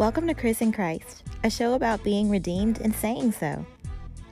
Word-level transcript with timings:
Welcome 0.00 0.28
to 0.28 0.34
Chris 0.34 0.62
and 0.62 0.72
Christ, 0.72 1.24
a 1.44 1.50
show 1.50 1.74
about 1.74 2.02
being 2.02 2.30
redeemed 2.30 2.80
and 2.80 2.94
saying 2.94 3.32
so. 3.32 3.66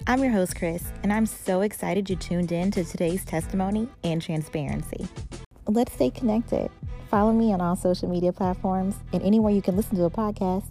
I'm 0.06 0.22
your 0.22 0.32
host, 0.32 0.56
Chris, 0.56 0.82
and 1.02 1.12
I'm 1.12 1.26
so 1.26 1.60
excited 1.60 2.08
you 2.08 2.16
tuned 2.16 2.52
in 2.52 2.70
to 2.70 2.84
today's 2.84 3.22
testimony 3.22 3.86
and 4.02 4.22
transparency. 4.22 5.06
Let's 5.66 5.92
stay 5.92 6.08
connected. 6.08 6.70
Follow 7.10 7.34
me 7.34 7.52
on 7.52 7.60
all 7.60 7.76
social 7.76 8.08
media 8.08 8.32
platforms 8.32 8.94
and 9.12 9.22
anywhere 9.22 9.52
you 9.52 9.60
can 9.60 9.76
listen 9.76 9.96
to 9.96 10.04
a 10.04 10.10
podcast. 10.10 10.64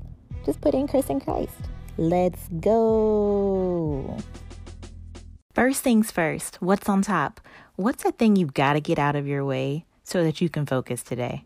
Just 0.43 0.61
put 0.61 0.73
in 0.73 0.87
Chris 0.87 1.11
and 1.11 1.23
Christ. 1.23 1.59
Let's 1.97 2.47
go. 2.59 4.17
First 5.53 5.83
things 5.83 6.09
first, 6.09 6.55
what's 6.59 6.89
on 6.89 7.03
top? 7.03 7.39
What's 7.75 8.01
that 8.01 8.17
thing 8.17 8.35
you've 8.35 8.55
got 8.55 8.73
to 8.73 8.81
get 8.81 8.97
out 8.97 9.15
of 9.15 9.27
your 9.27 9.45
way 9.45 9.85
so 10.03 10.23
that 10.23 10.41
you 10.41 10.49
can 10.49 10.65
focus 10.65 11.03
today? 11.03 11.43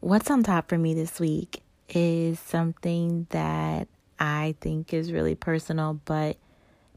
What's 0.00 0.30
on 0.30 0.42
top 0.42 0.68
for 0.68 0.76
me 0.76 0.92
this 0.92 1.18
week 1.18 1.62
is 1.88 2.38
something 2.40 3.26
that 3.30 3.88
I 4.18 4.54
think 4.60 4.92
is 4.92 5.12
really 5.12 5.34
personal, 5.34 6.00
but 6.04 6.36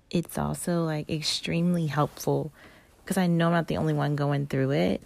it's 0.10 0.38
also 0.38 0.84
like 0.84 1.10
extremely 1.10 1.88
helpful 1.88 2.52
because 3.04 3.18
I 3.18 3.28
know 3.28 3.48
I'm 3.48 3.54
not 3.54 3.68
the 3.68 3.78
only 3.78 3.94
one 3.94 4.16
going 4.16 4.48
through 4.48 4.72
it. 4.72 5.02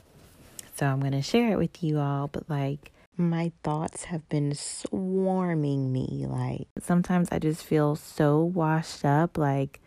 So 0.75 0.85
I'm 0.85 0.99
going 0.99 1.11
to 1.11 1.21
share 1.21 1.51
it 1.51 1.57
with 1.57 1.83
you 1.83 1.99
all, 1.99 2.27
but 2.27 2.49
like 2.49 2.91
my 3.17 3.51
thoughts 3.63 4.05
have 4.05 4.27
been 4.29 4.53
swarming 4.55 5.91
me. 5.91 6.25
Like 6.27 6.67
sometimes 6.79 7.29
I 7.31 7.39
just 7.39 7.63
feel 7.63 7.95
so 7.95 8.39
washed 8.39 9.05
up 9.05 9.37
like 9.37 9.79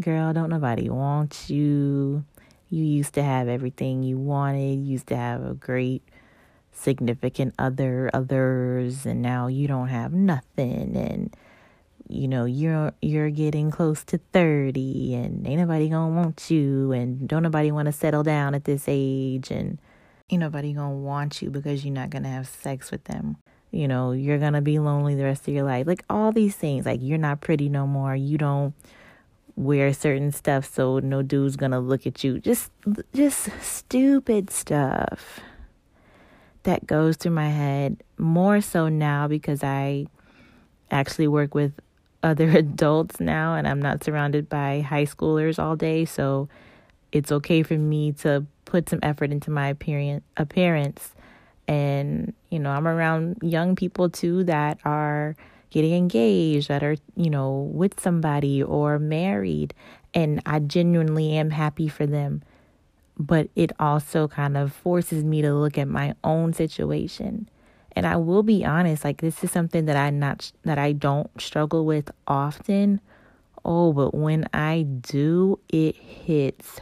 girl, 0.00 0.32
don't 0.32 0.50
nobody 0.50 0.88
want 0.88 1.48
you. 1.48 2.24
You 2.68 2.84
used 2.84 3.14
to 3.14 3.22
have 3.22 3.48
everything 3.48 4.02
you 4.02 4.18
wanted. 4.18 4.74
You 4.74 4.92
used 4.92 5.06
to 5.08 5.16
have 5.16 5.44
a 5.44 5.54
great 5.54 6.02
significant 6.76 7.54
other 7.58 8.10
others 8.12 9.06
and 9.06 9.22
now 9.22 9.46
you 9.46 9.66
don't 9.66 9.88
have 9.88 10.12
nothing 10.12 10.96
and 10.96 11.34
you 12.08 12.28
know 12.28 12.44
you're 12.44 12.92
you're 13.02 13.30
getting 13.30 13.70
close 13.70 14.04
to 14.04 14.18
30 14.32 15.14
and 15.14 15.46
ain't 15.46 15.60
nobody 15.60 15.88
gonna 15.88 16.14
want 16.14 16.50
you 16.50 16.92
and 16.92 17.28
don't 17.28 17.42
nobody 17.42 17.70
want 17.72 17.86
to 17.86 17.92
settle 17.92 18.22
down 18.22 18.54
at 18.54 18.64
this 18.64 18.84
age 18.86 19.50
and 19.50 19.78
ain't 20.30 20.40
nobody 20.40 20.72
gonna 20.72 20.94
want 20.94 21.42
you 21.42 21.50
because 21.50 21.84
you're 21.84 21.94
not 21.94 22.10
gonna 22.10 22.28
have 22.28 22.46
sex 22.46 22.90
with 22.90 23.04
them. 23.04 23.36
You 23.70 23.88
know 23.88 24.12
you're 24.12 24.38
gonna 24.38 24.62
be 24.62 24.78
lonely 24.78 25.14
the 25.14 25.24
rest 25.24 25.48
of 25.48 25.54
your 25.54 25.64
life. 25.64 25.86
Like 25.86 26.04
all 26.08 26.30
these 26.30 26.54
things 26.54 26.86
like 26.86 27.00
you're 27.02 27.18
not 27.18 27.40
pretty 27.40 27.68
no 27.68 27.86
more. 27.86 28.14
You 28.14 28.38
don't 28.38 28.74
wear 29.56 29.92
certain 29.92 30.30
stuff 30.30 30.72
so 30.72 30.98
no 30.98 31.22
dude's 31.22 31.56
gonna 31.56 31.80
look 31.80 32.06
at 32.06 32.22
you. 32.22 32.38
Just 32.38 32.70
just 33.12 33.48
stupid 33.60 34.50
stuff 34.50 35.40
that 36.66 36.86
goes 36.86 37.16
through 37.16 37.32
my 37.32 37.48
head 37.48 38.02
more 38.18 38.60
so 38.60 38.88
now 38.88 39.26
because 39.28 39.64
I 39.64 40.06
actually 40.90 41.28
work 41.28 41.54
with 41.54 41.72
other 42.22 42.50
adults 42.56 43.20
now 43.20 43.54
and 43.54 43.66
I'm 43.66 43.80
not 43.80 44.04
surrounded 44.04 44.48
by 44.48 44.80
high 44.80 45.06
schoolers 45.06 45.58
all 45.58 45.76
day. 45.76 46.04
So 46.04 46.48
it's 47.12 47.32
okay 47.32 47.62
for 47.62 47.78
me 47.78 48.12
to 48.12 48.44
put 48.64 48.88
some 48.88 48.98
effort 49.02 49.30
into 49.30 49.50
my 49.50 49.68
appearance. 49.68 51.14
And 51.68 52.34
you 52.50 52.58
know 52.60 52.70
I'm 52.70 52.86
around 52.86 53.38
young 53.42 53.74
people 53.74 54.08
too 54.08 54.44
that 54.44 54.78
are 54.84 55.34
getting 55.70 55.94
engaged 55.94 56.68
that 56.68 56.84
are 56.84 56.96
you 57.16 57.30
know 57.30 57.70
with 57.72 57.98
somebody 58.00 58.62
or 58.62 58.98
married. 58.98 59.72
And 60.14 60.42
I 60.46 60.60
genuinely 60.60 61.32
am 61.32 61.50
happy 61.50 61.88
for 61.88 62.06
them 62.06 62.42
but 63.18 63.48
it 63.56 63.72
also 63.78 64.28
kind 64.28 64.56
of 64.56 64.72
forces 64.72 65.24
me 65.24 65.42
to 65.42 65.54
look 65.54 65.78
at 65.78 65.88
my 65.88 66.14
own 66.22 66.52
situation. 66.52 67.48
And 67.92 68.06
I 68.06 68.16
will 68.16 68.42
be 68.42 68.64
honest, 68.64 69.04
like 69.04 69.20
this 69.20 69.42
is 69.42 69.50
something 69.50 69.86
that 69.86 69.96
I 69.96 70.10
not 70.10 70.52
that 70.64 70.78
I 70.78 70.92
don't 70.92 71.30
struggle 71.40 71.86
with 71.86 72.10
often. 72.26 73.00
Oh, 73.64 73.92
but 73.92 74.14
when 74.14 74.46
I 74.52 74.82
do, 74.82 75.58
it 75.68 75.96
hits 75.96 76.78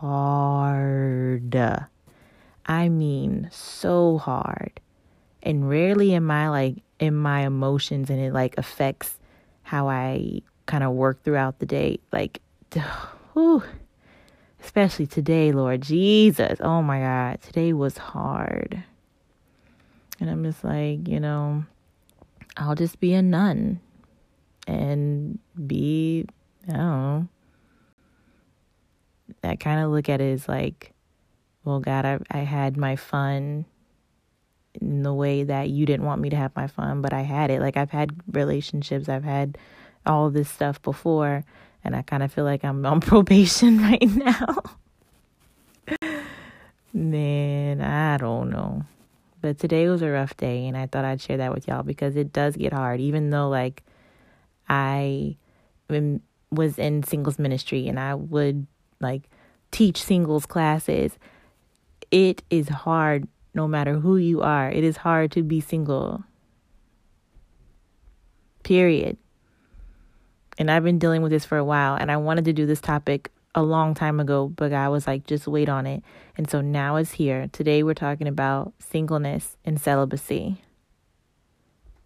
hard. 0.00 1.56
I 2.66 2.88
mean, 2.88 3.48
so 3.50 4.18
hard. 4.18 4.80
And 5.42 5.70
rarely 5.70 6.12
am 6.14 6.30
I 6.30 6.48
like 6.48 6.82
in 6.98 7.14
my 7.14 7.46
emotions 7.46 8.10
and 8.10 8.20
it 8.20 8.32
like 8.32 8.58
affects 8.58 9.16
how 9.62 9.88
I 9.88 10.42
kind 10.66 10.84
of 10.84 10.92
work 10.92 11.22
throughout 11.22 11.60
the 11.60 11.66
day. 11.66 12.00
Like, 12.12 12.40
whew, 13.32 13.62
especially 14.68 15.06
today, 15.06 15.50
Lord 15.50 15.80
Jesus. 15.80 16.58
Oh 16.60 16.82
my 16.82 17.00
God, 17.00 17.40
today 17.40 17.72
was 17.72 17.96
hard. 17.96 18.84
And 20.20 20.28
I'm 20.28 20.44
just 20.44 20.62
like, 20.62 21.08
you 21.08 21.18
know, 21.18 21.64
I'll 22.54 22.74
just 22.74 23.00
be 23.00 23.14
a 23.14 23.22
nun 23.22 23.80
and 24.66 25.38
be, 25.66 26.26
I 26.68 26.72
don't 26.72 26.78
know. 26.78 27.28
I 29.42 29.56
kind 29.56 29.82
of 29.82 29.90
look 29.90 30.10
at 30.10 30.20
it 30.20 30.34
as 30.34 30.46
like, 30.46 30.92
well, 31.64 31.80
God, 31.80 32.04
I, 32.04 32.18
I 32.30 32.40
had 32.40 32.76
my 32.76 32.94
fun 32.94 33.64
in 34.74 35.02
the 35.02 35.14
way 35.14 35.44
that 35.44 35.70
you 35.70 35.86
didn't 35.86 36.04
want 36.04 36.20
me 36.20 36.28
to 36.28 36.36
have 36.36 36.54
my 36.54 36.66
fun, 36.66 37.00
but 37.00 37.14
I 37.14 37.22
had 37.22 37.50
it. 37.50 37.62
Like, 37.62 37.78
I've 37.78 37.90
had 37.90 38.10
relationships, 38.30 39.08
I've 39.08 39.24
had 39.24 39.56
all 40.04 40.28
this 40.28 40.50
stuff 40.50 40.82
before 40.82 41.46
and 41.88 41.96
I 41.96 42.02
kind 42.02 42.22
of 42.22 42.30
feel 42.30 42.44
like 42.44 42.64
I'm 42.64 42.84
on 42.84 43.00
probation 43.12 43.78
right 43.82 44.02
now. 44.02 44.56
Man, 46.92 47.80
I 47.80 48.18
don't 48.18 48.50
know. 48.50 48.84
But 49.40 49.58
today 49.58 49.88
was 49.88 50.02
a 50.02 50.10
rough 50.10 50.36
day, 50.36 50.66
and 50.66 50.76
I 50.76 50.86
thought 50.86 51.04
I'd 51.04 51.20
share 51.20 51.38
that 51.38 51.54
with 51.54 51.66
y'all 51.66 51.82
because 51.82 52.14
it 52.16 52.32
does 52.32 52.56
get 52.56 52.72
hard, 52.72 53.00
even 53.00 53.30
though, 53.30 53.48
like, 53.48 53.84
I 54.68 55.36
was 56.50 56.78
in 56.78 57.02
singles 57.04 57.38
ministry 57.38 57.88
and 57.88 57.98
I 57.98 58.14
would, 58.14 58.66
like, 59.00 59.22
teach 59.70 60.02
singles 60.02 60.44
classes. 60.44 61.18
It 62.10 62.42
is 62.50 62.68
hard 62.68 63.28
no 63.54 63.66
matter 63.66 63.94
who 63.94 64.16
you 64.16 64.42
are. 64.42 64.70
It 64.70 64.84
is 64.84 64.98
hard 64.98 65.30
to 65.32 65.42
be 65.42 65.60
single. 65.60 66.24
Period. 68.62 69.16
And 70.58 70.70
I've 70.70 70.82
been 70.82 70.98
dealing 70.98 71.22
with 71.22 71.30
this 71.30 71.44
for 71.44 71.56
a 71.56 71.64
while 71.64 71.94
and 71.94 72.10
I 72.10 72.16
wanted 72.16 72.44
to 72.46 72.52
do 72.52 72.66
this 72.66 72.80
topic 72.80 73.30
a 73.54 73.62
long 73.62 73.94
time 73.94 74.18
ago, 74.18 74.48
but 74.48 74.72
I 74.72 74.88
was 74.88 75.06
like, 75.06 75.24
just 75.24 75.46
wait 75.46 75.68
on 75.68 75.86
it. 75.86 76.02
And 76.36 76.50
so 76.50 76.60
now 76.60 76.96
it's 76.96 77.12
here. 77.12 77.48
Today 77.52 77.84
we're 77.84 77.94
talking 77.94 78.26
about 78.26 78.72
singleness 78.80 79.56
and 79.64 79.80
celibacy. 79.80 80.60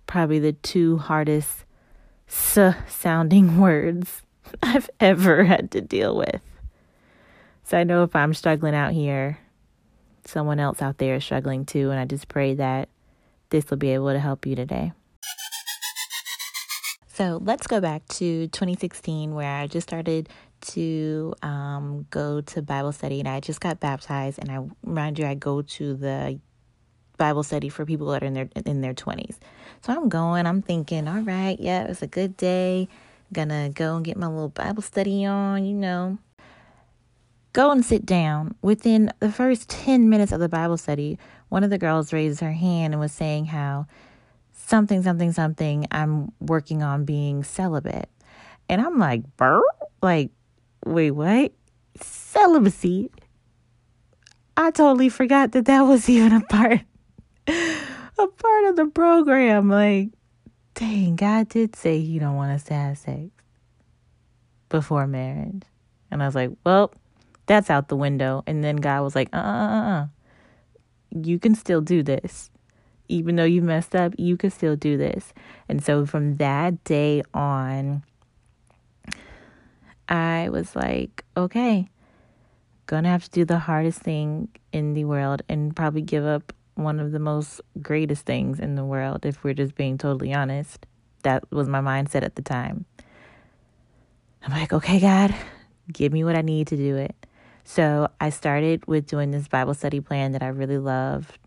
Probably 0.07 0.39
the 0.39 0.53
two 0.53 0.99
hardest 0.99 1.65
s 2.29 2.59
sounding 2.89 3.59
words 3.61 4.23
I've 4.63 4.91
ever 5.01 5.45
had 5.45 5.71
to 5.71 5.81
deal 5.81 6.15
with. 6.15 6.43
So 7.65 7.79
I 7.79 7.85
know 7.85 8.03
if 8.03 8.15
I'm 8.15 8.35
struggling 8.35 8.75
out 8.75 8.93
here, 8.93 9.39
someone 10.27 10.61
else 10.61 10.83
out 10.83 10.99
there 10.99 11.15
is 11.17 11.25
struggling 11.25 11.65
too. 11.65 11.91
And 11.91 11.99
I 11.99 12.05
just 12.05 12.29
pray 12.29 12.55
that 12.55 12.91
this 13.49 13.71
will 13.71 13.79
be 13.79 13.91
able 13.91 14.13
to 14.13 14.21
help 14.21 14.45
you 14.45 14.55
today. 14.55 14.93
So 17.13 17.39
let's 17.45 17.67
go 17.67 17.79
back 17.79 18.09
to 18.09 18.49
2016, 18.49 19.35
where 19.35 19.59
I 19.59 19.67
just 19.67 19.87
started 19.87 20.31
to 20.63 21.35
um, 21.43 22.07
go 22.09 22.41
to 22.41 22.63
Bible 22.63 22.93
study, 22.93 23.21
and 23.21 23.29
I 23.29 23.41
just 23.41 23.61
got 23.61 23.81
baptized. 23.81 24.39
And 24.39 24.51
I 24.51 24.67
remind 24.83 25.19
you, 25.19 25.27
I 25.27 25.35
go 25.35 25.61
to 25.61 25.95
the 25.95 26.41
Bible 27.19 27.43
study 27.43 27.69
for 27.69 27.85
people 27.85 28.07
that 28.09 28.23
are 28.23 28.27
in 28.27 28.33
their 28.33 28.49
in 28.65 28.81
their 28.81 28.95
20s. 28.95 29.37
So 29.83 29.93
I'm 29.93 30.09
going. 30.09 30.47
I'm 30.47 30.63
thinking, 30.63 31.07
all 31.07 31.21
right, 31.21 31.61
yeah, 31.61 31.83
it 31.83 31.89
was 31.91 32.01
a 32.01 32.07
good 32.07 32.35
day. 32.39 32.89
Gonna 33.31 33.69
go 33.69 33.97
and 33.97 34.05
get 34.07 34.17
my 34.17 34.27
little 34.27 34.49
Bible 34.49 34.83
study 34.83 35.27
on, 35.27 35.67
you 35.67 35.75
know. 35.75 36.17
Go 37.53 37.71
and 37.73 37.85
sit 37.85 38.07
down. 38.07 38.55
Within 38.63 39.13
the 39.21 39.31
first 39.31 39.69
10 39.69 40.09
minutes 40.09 40.33
of 40.33 40.41
the 40.41 40.49
Bible 40.49 40.79
study, 40.79 41.19
one 41.51 41.63
of 41.63 41.69
the 41.69 41.77
girls 41.77 42.11
raised 42.15 42.41
her 42.41 42.53
hand 42.53 42.95
and 42.95 43.01
was 43.01 43.13
saying 43.13 43.47
how 43.47 43.87
something, 44.67 45.03
something, 45.03 45.33
something, 45.33 45.87
I'm 45.91 46.33
working 46.41 46.83
on 46.83 47.05
being 47.05 47.45
celibate. 47.45 48.09
And 48.69 48.81
I'm 48.81 48.99
like, 48.99 49.37
burr? 49.37 49.63
Like, 50.01 50.31
wait, 50.85 51.11
what? 51.11 51.53
Celibacy? 52.01 53.11
I 54.57 54.71
totally 54.71 55.09
forgot 55.09 55.53
that 55.53 55.67
that 55.67 55.83
was 55.83 56.09
even 56.09 56.33
a 56.33 56.41
part, 56.41 56.81
a 57.49 58.27
part 58.27 58.65
of 58.67 58.77
the 58.77 58.91
program. 58.93 59.69
Like, 59.69 60.11
dang, 60.75 61.17
God 61.17 61.49
did 61.49 61.77
say 61.77 62.01
He 62.01 62.19
don't 62.19 62.37
want 62.37 62.53
us 62.53 62.65
to 62.65 62.75
have 62.75 62.99
sex 62.99 63.31
before 64.69 65.07
marriage. 65.07 65.63
And 66.11 66.23
I 66.23 66.27
was 66.27 66.35
like, 66.35 66.51
well, 66.65 66.93
that's 67.47 67.71
out 67.71 67.89
the 67.89 67.97
window. 67.97 68.43
And 68.47 68.63
then 68.63 68.77
God 68.77 69.03
was 69.03 69.15
like, 69.15 69.29
uh, 69.33 69.39
uh, 69.39 69.41
uh, 69.41 69.91
uh. 69.91 70.07
you 71.11 71.39
can 71.39 71.55
still 71.55 71.81
do 71.81 72.03
this 72.03 72.51
even 73.13 73.37
though 73.37 73.45
you 73.45 73.61
messed 73.61 73.95
up, 73.95 74.15
you 74.17 74.39
could 74.39 74.53
still 74.53 74.75
do 74.75 74.97
this. 74.97 75.35
And 75.69 75.85
so 75.85 76.07
from 76.07 76.37
that 76.39 76.83
day 76.85 77.23
on, 77.35 78.03
I 80.09 80.49
was 80.49 80.75
like, 80.75 81.23
okay, 81.37 81.89
gonna 82.87 83.11
have 83.11 83.25
to 83.25 83.31
do 83.31 83.45
the 83.45 83.59
hardest 83.59 84.01
thing 84.01 84.49
in 84.73 84.95
the 84.95 85.05
world 85.05 85.43
and 85.49 85.77
probably 85.77 86.01
give 86.01 86.25
up 86.25 86.55
one 86.75 86.99
of 86.99 87.13
the 87.13 87.19
most 87.19 87.61
greatest 87.83 88.25
things 88.25 88.59
in 88.59 88.77
the 88.77 88.85
world, 88.85 89.27
if 89.27 89.45
we're 89.45 89.55
just 89.55 89.75
being 89.75 89.99
totally 89.99 90.33
honest. 90.33 90.87
That 91.23 91.45
was 91.53 91.69
my 91.69 91.81
mindset 91.81 92.23
at 92.23 92.35
the 92.35 92.43
time. 92.43 92.87
I'm 94.43 94.53
like, 94.53 94.73
okay, 94.73 94.99
God, 94.99 95.35
give 95.93 96.13
me 96.13 96.25
what 96.25 96.35
I 96.35 96.41
need 96.41 96.67
to 96.69 96.77
do 96.77 96.97
it. 96.97 97.15
So 97.65 98.09
I 98.21 98.31
started 98.31 98.87
with 98.87 99.07
doing 99.07 99.31
this 99.31 99.49
Bible 99.49 99.75
study 99.75 100.01
plan 100.01 100.33
that 100.33 100.43
I 100.43 100.49
really 100.49 100.79
love. 100.79 101.39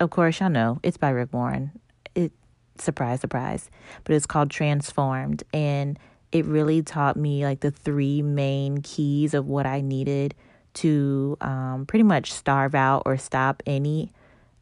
Of 0.00 0.08
course, 0.08 0.40
y'all 0.40 0.48
know 0.48 0.80
it's 0.82 0.96
by 0.96 1.10
Rick 1.10 1.34
Warren. 1.34 1.72
It 2.14 2.32
surprise, 2.78 3.20
surprise, 3.20 3.70
but 4.04 4.16
it's 4.16 4.24
called 4.24 4.50
Transformed, 4.50 5.44
and 5.52 5.98
it 6.32 6.46
really 6.46 6.82
taught 6.82 7.18
me 7.18 7.44
like 7.44 7.60
the 7.60 7.70
three 7.70 8.22
main 8.22 8.80
keys 8.80 9.34
of 9.34 9.46
what 9.46 9.66
I 9.66 9.82
needed 9.82 10.34
to 10.72 11.36
um, 11.42 11.84
pretty 11.86 12.04
much 12.04 12.32
starve 12.32 12.74
out 12.74 13.02
or 13.04 13.18
stop 13.18 13.62
any 13.66 14.10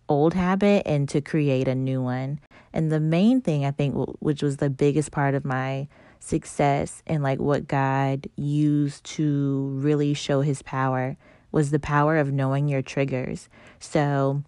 old 0.08 0.34
habit 0.34 0.82
and 0.86 1.08
to 1.10 1.20
create 1.20 1.68
a 1.68 1.74
new 1.74 2.02
one. 2.02 2.40
And 2.72 2.90
the 2.90 2.98
main 2.98 3.40
thing 3.40 3.64
I 3.64 3.70
think, 3.70 3.94
which 4.18 4.42
was 4.42 4.56
the 4.56 4.70
biggest 4.70 5.12
part 5.12 5.34
of 5.34 5.44
my 5.44 5.86
success 6.18 7.02
and 7.06 7.22
like 7.22 7.38
what 7.38 7.68
God 7.68 8.26
used 8.34 9.04
to 9.04 9.70
really 9.76 10.14
show 10.14 10.40
his 10.40 10.62
power 10.62 11.16
was 11.52 11.70
the 11.70 11.78
power 11.78 12.16
of 12.16 12.32
knowing 12.32 12.68
your 12.68 12.82
triggers. 12.82 13.48
So 13.78 14.42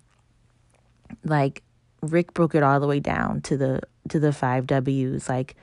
like 1.24 1.62
Rick 2.02 2.34
broke 2.34 2.54
it 2.54 2.62
all 2.62 2.80
the 2.80 2.86
way 2.86 3.00
down 3.00 3.40
to 3.42 3.56
the 3.56 3.80
to 4.08 4.18
the 4.18 4.32
5 4.32 4.66
Ws 4.66 5.28
like 5.28 5.54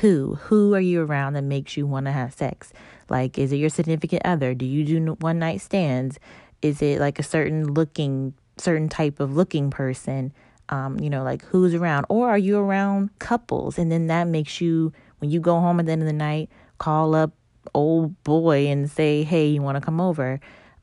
who 0.00 0.36
who 0.36 0.74
are 0.74 0.80
you 0.80 1.02
around 1.02 1.32
that 1.32 1.42
makes 1.42 1.76
you 1.76 1.86
want 1.86 2.06
to 2.06 2.12
have 2.12 2.32
sex? 2.32 2.72
Like 3.08 3.38
is 3.38 3.52
it 3.52 3.56
your 3.56 3.70
significant 3.70 4.22
other? 4.24 4.54
Do 4.54 4.64
you 4.64 4.84
do 4.84 5.12
one 5.20 5.38
night 5.38 5.60
stands? 5.60 6.18
Is 6.62 6.80
it 6.82 7.00
like 7.00 7.18
a 7.18 7.24
certain 7.24 7.72
looking 7.72 8.34
certain 8.56 8.88
type 8.88 9.20
of 9.20 9.34
looking 9.34 9.70
person? 9.70 10.32
Um, 10.68 11.00
you 11.00 11.10
know, 11.10 11.24
like 11.24 11.44
who's 11.46 11.74
around, 11.74 12.06
or 12.08 12.28
are 12.28 12.38
you 12.38 12.58
around 12.58 13.18
couples? 13.18 13.76
And 13.76 13.90
then 13.90 14.06
that 14.06 14.28
makes 14.28 14.60
you 14.60 14.92
when 15.18 15.30
you 15.30 15.40
go 15.40 15.58
home 15.58 15.80
at 15.80 15.86
the 15.86 15.92
end 15.92 16.02
of 16.02 16.06
the 16.06 16.12
night, 16.12 16.48
call 16.78 17.14
up 17.14 17.32
old 17.74 18.22
boy 18.24 18.66
and 18.66 18.90
say, 18.90 19.22
hey, 19.22 19.48
you 19.48 19.62
want 19.62 19.76
to 19.76 19.80
come 19.80 20.00
over? 20.00 20.40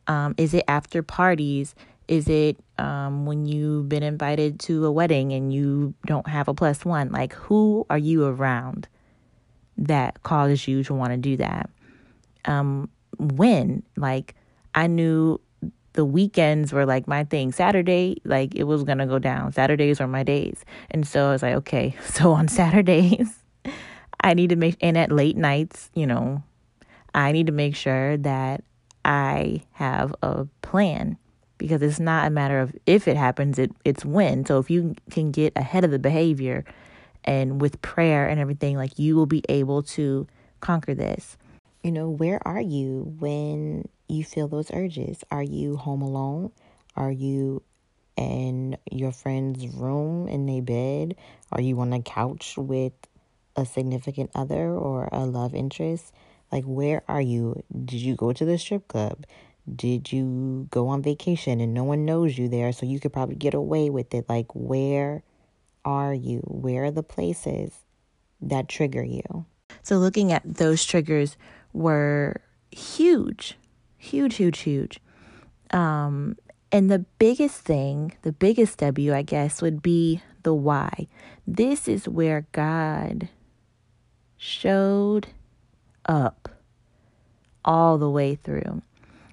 Um, 0.07 0.35
is 0.37 0.53
it 0.53 0.63
after 0.67 1.03
parties? 1.03 1.75
Is 2.07 2.30
it 2.30 2.57
um, 2.77 3.25
when 3.25 3.45
you've 3.45 3.89
been 3.89 4.04
invited 4.04 4.59
to 4.62 4.86
a 4.86 4.92
wedding 4.92 5.33
and 5.33 5.54
you 5.54 5.94
don't 6.06 6.27
have 6.27 6.48
a 6.48 6.54
plus 6.54 6.86
one? 6.86 7.12
Like, 7.12 7.33
who 7.33 7.86
are 7.89 7.98
you 7.98 8.25
around 8.25 8.88
that 9.77 10.24
causes 10.24 10.68
you 10.68 10.83
to 10.86 10.94
want 10.94 11.12
to 11.12 11.18
do 11.18 11.38
that? 11.38 11.69
Um, 12.45 12.89
when? 13.18 13.83
Like, 13.98 14.36
I 14.74 14.88
knew 14.88 15.42
the 15.94 16.06
weekends 16.06 16.71
were 16.71 16.86
like 16.86 17.07
my 17.07 17.25
thing. 17.25 17.51
Saturday, 17.51 18.21
like, 18.24 18.56
it 18.56 18.63
was 18.63 18.83
going 18.83 19.00
to 19.00 19.06
go 19.06 19.19
down. 19.19 19.51
Saturdays 19.51 20.00
were 20.00 20.07
my 20.07 20.24
days. 20.24 20.63
And 20.92 21.06
so 21.06 21.27
I 21.27 21.31
was 21.31 21.42
like, 21.42 21.56
okay, 21.56 21.95
so 22.06 22.31
on 22.31 22.48
Saturdays, 22.48 23.44
I 24.21 24.33
need 24.33 24.50
to 24.50 24.56
make, 24.56 24.77
and 24.80 24.98
at 24.98 25.12
late 25.12 25.36
nights, 25.36 25.89
you 25.94 26.07
know, 26.07 26.42
I 27.13 27.31
need 27.33 27.48
to 27.48 27.54
make 27.54 27.75
sure 27.75 28.15
that 28.18 28.63
I 29.04 29.63
have 29.74 30.15
a 30.21 30.45
plan 30.62 31.18
because 31.57 31.81
it's 31.81 32.00
not 32.00 32.27
a 32.27 32.30
matter 32.30 32.59
of 32.59 32.75
if 32.86 33.07
it 33.07 33.18
happens, 33.18 33.59
it, 33.59 33.71
it's 33.83 34.06
when. 34.06 34.45
So 34.45 34.59
if 34.59 34.69
you 34.69 34.95
can 35.12 35.31
get 35.31 35.54
ahead 35.56 35.83
of 35.83 35.92
the 35.92 36.00
behavior 36.00 36.63
and 37.24 37.62
with 37.62 37.81
prayer 37.81 38.27
and 38.27 38.39
everything, 38.39 38.77
like 38.77 38.98
you 38.98 39.15
will 39.15 39.25
be 39.25 39.44
able 39.50 39.83
to 39.83 40.27
conquer 40.59 40.94
this. 40.94 41.38
You 41.83 41.92
know, 41.92 42.09
where 42.09 42.45
are 42.45 42.62
you 42.62 43.15
when 43.19 43.88
you 44.07 44.24
feel 44.24 44.48
those 44.48 44.71
urges? 44.74 45.24
Are 45.31 45.44
you 45.44 45.77
home 45.77 46.01
alone? 46.01 46.51
Are 46.95 47.12
you 47.12 47.62
in 48.15 48.77
your 48.92 49.12
friend's 49.12 49.68
room 49.68 50.27
in 50.27 50.45
their 50.45 50.62
bed? 50.62 51.15
Are 51.51 51.62
you 51.62 51.80
on 51.80 51.94
a 51.94 52.01
couch 52.01 52.56
with 52.57 52.94
a 53.56 53.65
significant 53.65 54.31
other 54.33 54.69
or 54.69 55.09
a 55.12 55.25
love 55.25 55.54
interest? 55.54 56.12
Like, 56.51 56.63
where 56.63 57.04
are 57.07 57.21
you? 57.21 57.63
Did 57.71 58.01
you 58.01 58.15
go 58.15 58.33
to 58.33 58.45
the 58.45 58.57
strip 58.57 58.88
club? 58.88 59.25
Did 59.73 60.11
you 60.11 60.67
go 60.71 60.87
on 60.87 61.01
vacation 61.01 61.59
and 61.59 61.73
no 61.73 61.83
one 61.83 62.05
knows 62.05 62.37
you 62.37 62.47
there, 62.47 62.71
so 62.71 62.85
you 62.85 62.99
could 62.99 63.13
probably 63.13 63.35
get 63.35 63.53
away 63.53 63.89
with 63.89 64.13
it? 64.13 64.29
Like, 64.29 64.47
where 64.53 65.23
are 65.83 66.13
you? 66.13 66.39
Where 66.45 66.85
are 66.85 66.91
the 66.91 67.03
places 67.03 67.73
that 68.41 68.69
trigger 68.69 69.03
you? 69.03 69.45
So, 69.83 69.97
looking 69.97 70.31
at 70.31 70.43
those 70.45 70.85
triggers 70.85 71.35
were 71.73 72.41
huge, 72.71 73.57
huge, 73.97 74.35
huge, 74.35 74.59
huge. 74.59 74.99
Um, 75.71 76.37
and 76.71 76.89
the 76.89 76.99
biggest 77.19 77.61
thing, 77.61 78.13
the 78.21 78.31
biggest 78.31 78.77
W, 78.79 79.13
I 79.13 79.21
guess, 79.21 79.61
would 79.61 79.81
be 79.81 80.21
the 80.43 80.53
why. 80.53 81.07
This 81.45 81.87
is 81.87 82.07
where 82.07 82.47
God 82.51 83.29
showed 84.37 85.27
up 86.05 86.49
all 87.65 87.97
the 87.97 88.09
way 88.09 88.35
through. 88.35 88.81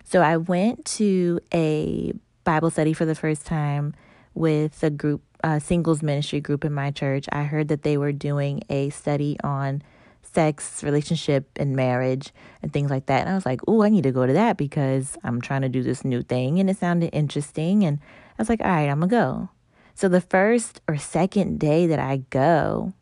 So 0.05 0.21
I 0.21 0.37
went 0.37 0.85
to 0.85 1.41
a 1.53 2.13
Bible 2.45 2.71
study 2.71 2.93
for 2.93 3.05
the 3.05 3.15
first 3.15 3.47
time 3.47 3.95
with 4.35 4.83
a 4.83 4.91
group, 4.91 5.23
a 5.43 5.59
singles 5.61 6.03
ministry 6.03 6.41
group 6.41 6.65
in 6.65 6.73
my 6.73 6.91
church. 6.91 7.27
I 7.33 7.45
heard 7.45 7.69
that 7.69 7.83
they 7.83 7.97
were 7.97 8.13
doing 8.13 8.63
a 8.69 8.91
study 8.91 9.39
on 9.43 9.83
sex, 10.23 10.83
relationship, 10.83 11.49
and 11.57 11.75
marriage 11.75 12.33
and 12.63 12.73
things 12.73 12.91
like 12.91 13.07
that. 13.07 13.21
And 13.21 13.31
I 13.31 13.35
was 13.35 13.47
like, 13.47 13.61
oh, 13.67 13.83
I 13.83 13.89
need 13.89 14.03
to 14.03 14.13
go 14.13 14.27
to 14.27 14.33
that 14.35 14.57
because 14.57 15.17
I'm 15.25 15.41
trying 15.41 15.63
to 15.63 15.69
do 15.69 15.83
this 15.83 16.05
new 16.05 16.23
thing. 16.23 16.59
And 16.59 16.69
it 16.69 16.77
sounded 16.77 17.11
interesting. 17.15 17.85
And 17.85 17.99
I 18.39 18.43
was 18.43 18.49
like, 18.49 18.61
all 18.61 18.69
right, 18.69 18.89
I'm 18.89 19.01
going 19.01 19.11
to 19.11 19.17
go. 19.17 19.49
So 19.95 20.09
the 20.09 20.21
first 20.21 20.81
or 20.89 20.97
second 20.97 21.61
day 21.61 21.87
that 21.87 22.01
I 22.01 22.19
go, 22.31 22.93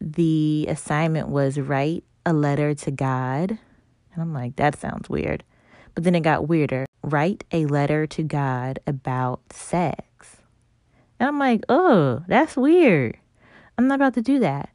the 0.00 0.66
assignment 0.68 1.28
was 1.28 1.58
write 1.58 2.04
a 2.26 2.32
letter 2.32 2.74
to 2.74 2.90
God. 2.90 3.50
And 4.12 4.22
I'm 4.22 4.34
like, 4.34 4.56
that 4.56 4.78
sounds 4.78 5.08
weird. 5.08 5.44
But 6.00 6.04
then 6.04 6.14
it 6.14 6.20
got 6.20 6.48
weirder. 6.48 6.86
Write 7.02 7.44
a 7.52 7.66
letter 7.66 8.06
to 8.06 8.22
God 8.22 8.78
about 8.86 9.52
sex. 9.52 10.38
And 11.18 11.28
I'm 11.28 11.38
like, 11.38 11.62
oh, 11.68 12.24
that's 12.26 12.56
weird. 12.56 13.18
I'm 13.76 13.86
not 13.86 13.96
about 13.96 14.14
to 14.14 14.22
do 14.22 14.38
that. 14.38 14.70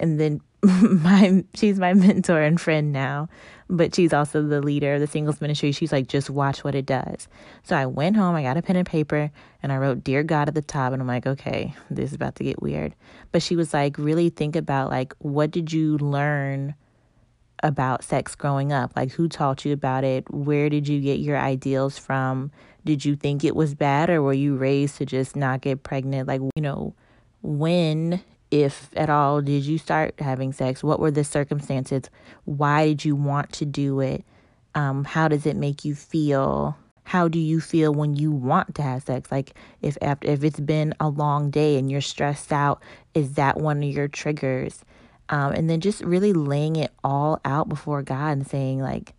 And 0.00 0.18
then 0.18 0.40
my 0.62 1.44
she's 1.52 1.78
my 1.78 1.92
mentor 1.92 2.40
and 2.40 2.58
friend 2.58 2.94
now, 2.94 3.28
but 3.68 3.94
she's 3.94 4.14
also 4.14 4.40
the 4.40 4.62
leader 4.62 4.94
of 4.94 5.00
the 5.00 5.06
singles 5.06 5.42
ministry. 5.42 5.70
She's 5.70 5.92
like, 5.92 6.06
just 6.06 6.30
watch 6.30 6.64
what 6.64 6.74
it 6.74 6.86
does. 6.86 7.28
So 7.62 7.76
I 7.76 7.84
went 7.84 8.16
home, 8.16 8.34
I 8.34 8.42
got 8.42 8.56
a 8.56 8.62
pen 8.62 8.76
and 8.76 8.86
paper, 8.86 9.30
and 9.62 9.70
I 9.70 9.76
wrote 9.76 10.02
Dear 10.02 10.22
God 10.22 10.48
at 10.48 10.54
the 10.54 10.62
top, 10.62 10.94
and 10.94 11.02
I'm 11.02 11.06
like, 11.06 11.26
okay, 11.26 11.74
this 11.90 12.08
is 12.08 12.14
about 12.14 12.36
to 12.36 12.42
get 12.42 12.62
weird. 12.62 12.94
But 13.32 13.42
she 13.42 13.54
was 13.54 13.74
like, 13.74 13.98
really 13.98 14.30
think 14.30 14.56
about 14.56 14.88
like 14.88 15.12
what 15.18 15.50
did 15.50 15.74
you 15.74 15.98
learn 15.98 16.74
about 17.64 18.04
sex 18.04 18.36
growing 18.36 18.72
up? 18.72 18.92
Like 18.94 19.10
who 19.10 19.26
taught 19.28 19.64
you 19.64 19.72
about 19.72 20.04
it? 20.04 20.30
Where 20.32 20.68
did 20.68 20.86
you 20.86 21.00
get 21.00 21.18
your 21.18 21.36
ideals 21.36 21.98
from? 21.98 22.52
Did 22.84 23.04
you 23.04 23.16
think 23.16 23.42
it 23.42 23.56
was 23.56 23.74
bad 23.74 24.10
or 24.10 24.22
were 24.22 24.34
you 24.34 24.54
raised 24.56 24.98
to 24.98 25.06
just 25.06 25.34
not 25.34 25.62
get 25.62 25.82
pregnant? 25.82 26.28
Like, 26.28 26.42
you 26.54 26.62
know, 26.62 26.94
when 27.42 28.22
if 28.50 28.90
at 28.94 29.10
all 29.10 29.40
did 29.40 29.64
you 29.64 29.78
start 29.78 30.14
having 30.20 30.52
sex 30.52 30.84
what 30.84 31.00
were 31.00 31.10
the 31.10 31.24
circumstances 31.24 32.08
why 32.44 32.88
did 32.88 33.04
you 33.04 33.16
want 33.16 33.50
to 33.52 33.64
do 33.64 34.00
it 34.00 34.24
um, 34.74 35.02
how 35.04 35.26
does 35.28 35.44
it 35.44 35.56
make 35.56 35.84
you 35.84 35.94
feel 35.94 36.76
how 37.04 37.26
do 37.26 37.38
you 37.38 37.60
feel 37.60 37.92
when 37.92 38.14
you 38.14 38.30
want 38.30 38.74
to 38.74 38.82
have 38.82 39.02
sex 39.02 39.32
like 39.32 39.54
if 39.82 39.98
after 40.02 40.28
if 40.28 40.44
it's 40.44 40.60
been 40.60 40.94
a 41.00 41.08
long 41.08 41.50
day 41.50 41.76
and 41.78 41.90
you're 41.90 42.00
stressed 42.00 42.52
out 42.52 42.80
is 43.14 43.32
that 43.34 43.58
one 43.58 43.78
of 43.82 43.88
your 43.90 44.08
triggers 44.08 44.84
um, 45.28 45.52
and 45.52 45.68
then 45.68 45.80
just 45.80 46.02
really 46.02 46.32
laying 46.32 46.76
it 46.76 46.92
all 47.02 47.40
out 47.44 47.68
before 47.68 48.02
god 48.02 48.32
and 48.32 48.46
saying 48.46 48.80
like 48.80 49.14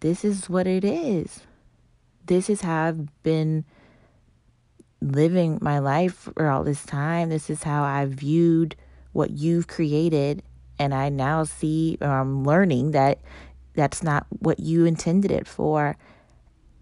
this 0.00 0.24
is 0.24 0.48
what 0.48 0.66
it 0.66 0.84
is 0.84 1.40
this 2.26 2.48
is 2.48 2.60
how 2.62 2.84
i've 2.86 3.22
been 3.22 3.64
living 5.00 5.58
my 5.60 5.78
life 5.78 6.28
for 6.34 6.48
all 6.48 6.64
this 6.64 6.84
time. 6.84 7.28
This 7.28 7.50
is 7.50 7.62
how 7.62 7.82
I 7.82 8.06
viewed 8.06 8.76
what 9.12 9.30
you've 9.30 9.66
created. 9.66 10.42
And 10.78 10.94
I 10.94 11.08
now 11.08 11.44
see, 11.44 11.98
or 12.00 12.08
I'm 12.08 12.44
learning 12.44 12.92
that 12.92 13.20
that's 13.74 14.02
not 14.02 14.26
what 14.40 14.60
you 14.60 14.84
intended 14.84 15.30
it 15.30 15.46
for, 15.46 15.96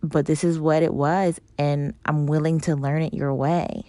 but 0.03 0.27
this 0.27 0.45
is 0.45 0.59
what 0.59 0.83
it 0.83 0.95
was. 0.95 1.41
And 1.59 1.95
I'm 2.05 2.27
willing 2.27 2.61
to 2.61 2.77
learn 2.77 3.03
it 3.03 3.15
your 3.15 3.35
way. 3.35 3.85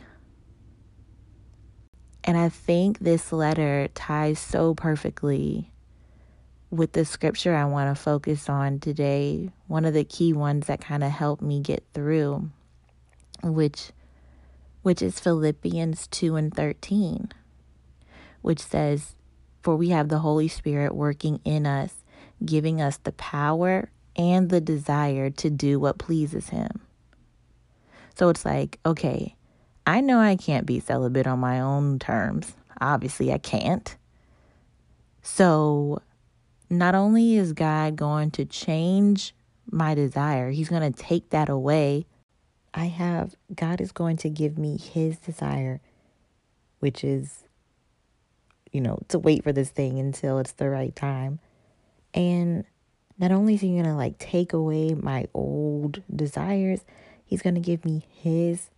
And 2.23 2.37
I 2.37 2.49
think 2.49 2.99
this 2.99 3.31
letter 3.31 3.87
ties 3.95 4.39
so 4.39 4.75
perfectly 4.75 5.71
with 6.69 6.91
the 6.91 7.05
scripture 7.05 7.55
I 7.55 7.65
want 7.65 7.95
to 7.95 8.01
focus 8.01 8.49
on 8.49 8.79
today. 8.79 9.51
One 9.67 9.85
of 9.85 9.93
the 9.93 10.03
key 10.03 10.33
ones 10.33 10.67
that 10.67 10.81
kind 10.81 11.03
of 11.03 11.11
helped 11.11 11.41
me 11.41 11.61
get 11.61 11.83
through, 11.93 12.49
which 13.43 13.91
which 14.81 15.01
is 15.01 15.19
Philippians 15.19 16.07
2 16.07 16.35
and 16.37 16.53
13, 16.53 17.29
which 18.41 18.59
says, 18.59 19.15
For 19.61 19.75
we 19.75 19.89
have 19.89 20.07
the 20.07 20.19
Holy 20.19 20.47
Spirit 20.47 20.95
working 20.95 21.41
in 21.43 21.65
us, 21.65 21.93
giving 22.43 22.81
us 22.81 22.97
the 22.97 23.11
power 23.11 23.91
and 24.15 24.49
the 24.49 24.61
desire 24.61 25.29
to 25.31 25.49
do 25.49 25.79
what 25.79 25.97
pleases 25.97 26.49
Him. 26.49 26.81
So 28.15 28.29
it's 28.29 28.45
like, 28.45 28.79
okay, 28.85 29.35
I 29.85 30.01
know 30.01 30.19
I 30.19 30.35
can't 30.35 30.65
be 30.65 30.79
celibate 30.79 31.27
on 31.27 31.39
my 31.39 31.59
own 31.59 31.99
terms. 31.99 32.53
Obviously, 32.79 33.33
I 33.33 33.37
can't. 33.37 33.95
So, 35.21 36.01
not 36.69 36.95
only 36.95 37.35
is 37.35 37.53
God 37.53 37.95
going 37.95 38.31
to 38.31 38.45
change 38.45 39.33
my 39.69 39.95
desire, 39.95 40.51
He's 40.51 40.69
going 40.69 40.91
to 40.93 41.03
take 41.03 41.29
that 41.31 41.49
away. 41.49 42.05
I 42.73 42.85
have, 42.85 43.35
God 43.53 43.81
is 43.81 43.91
going 43.91 44.17
to 44.17 44.29
give 44.29 44.57
me 44.57 44.77
His 44.77 45.17
desire, 45.17 45.81
which 46.79 47.03
is, 47.03 47.43
you 48.71 48.81
know, 48.81 48.99
to 49.09 49.19
wait 49.19 49.43
for 49.43 49.51
this 49.51 49.69
thing 49.69 49.99
until 49.99 50.39
it's 50.39 50.53
the 50.53 50.69
right 50.69 50.95
time. 50.95 51.39
And 52.13 52.63
not 53.17 53.31
only 53.31 53.55
is 53.55 53.61
He 53.61 53.69
going 53.69 53.83
to 53.85 53.95
like 53.95 54.17
take 54.19 54.53
away 54.53 54.93
my 54.93 55.25
old 55.33 56.01
desires, 56.15 56.81
He's 57.25 57.41
going 57.41 57.55
to 57.55 57.61
give 57.61 57.83
me 57.85 58.05
His 58.21 58.69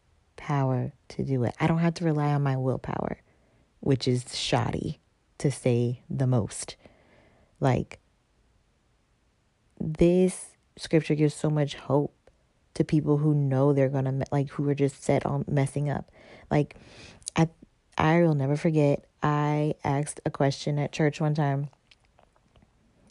power 0.42 0.92
to 1.08 1.24
do 1.24 1.44
it. 1.44 1.56
I 1.60 1.68
don't 1.68 1.78
have 1.78 1.94
to 1.96 2.04
rely 2.04 2.34
on 2.34 2.42
my 2.42 2.58
willpower, 2.58 3.22
which 3.80 4.08
is 4.08 4.36
shoddy 4.36 5.00
to 5.38 5.52
say 5.52 6.02
the 6.10 6.26
most. 6.26 6.78
Like, 7.60 8.00
this 9.80 10.58
scripture 10.78 11.14
gives 11.14 11.36
so 11.36 11.52
much 11.52 11.76
hope 11.76 12.16
to 12.74 12.84
people 12.84 13.18
who 13.18 13.36
know 13.36 13.72
they're 13.72 13.90
to, 13.90 14.26
like, 14.32 14.50
who 14.50 14.68
are 14.68 14.74
just 14.74 15.04
set 15.04 15.28
on 15.28 15.46
messing 15.48 15.90
up. 15.90 16.12
Like, 16.50 16.76
I, 17.36 17.48
I 17.96 18.22
will 18.22 18.34
never 18.34 18.56
forget, 18.56 19.06
I 19.22 19.76
asked 19.84 20.22
a 20.26 20.32
question 20.32 20.80
at 20.80 20.92
church 20.92 21.22
one 21.22 21.36
time, 21.36 21.70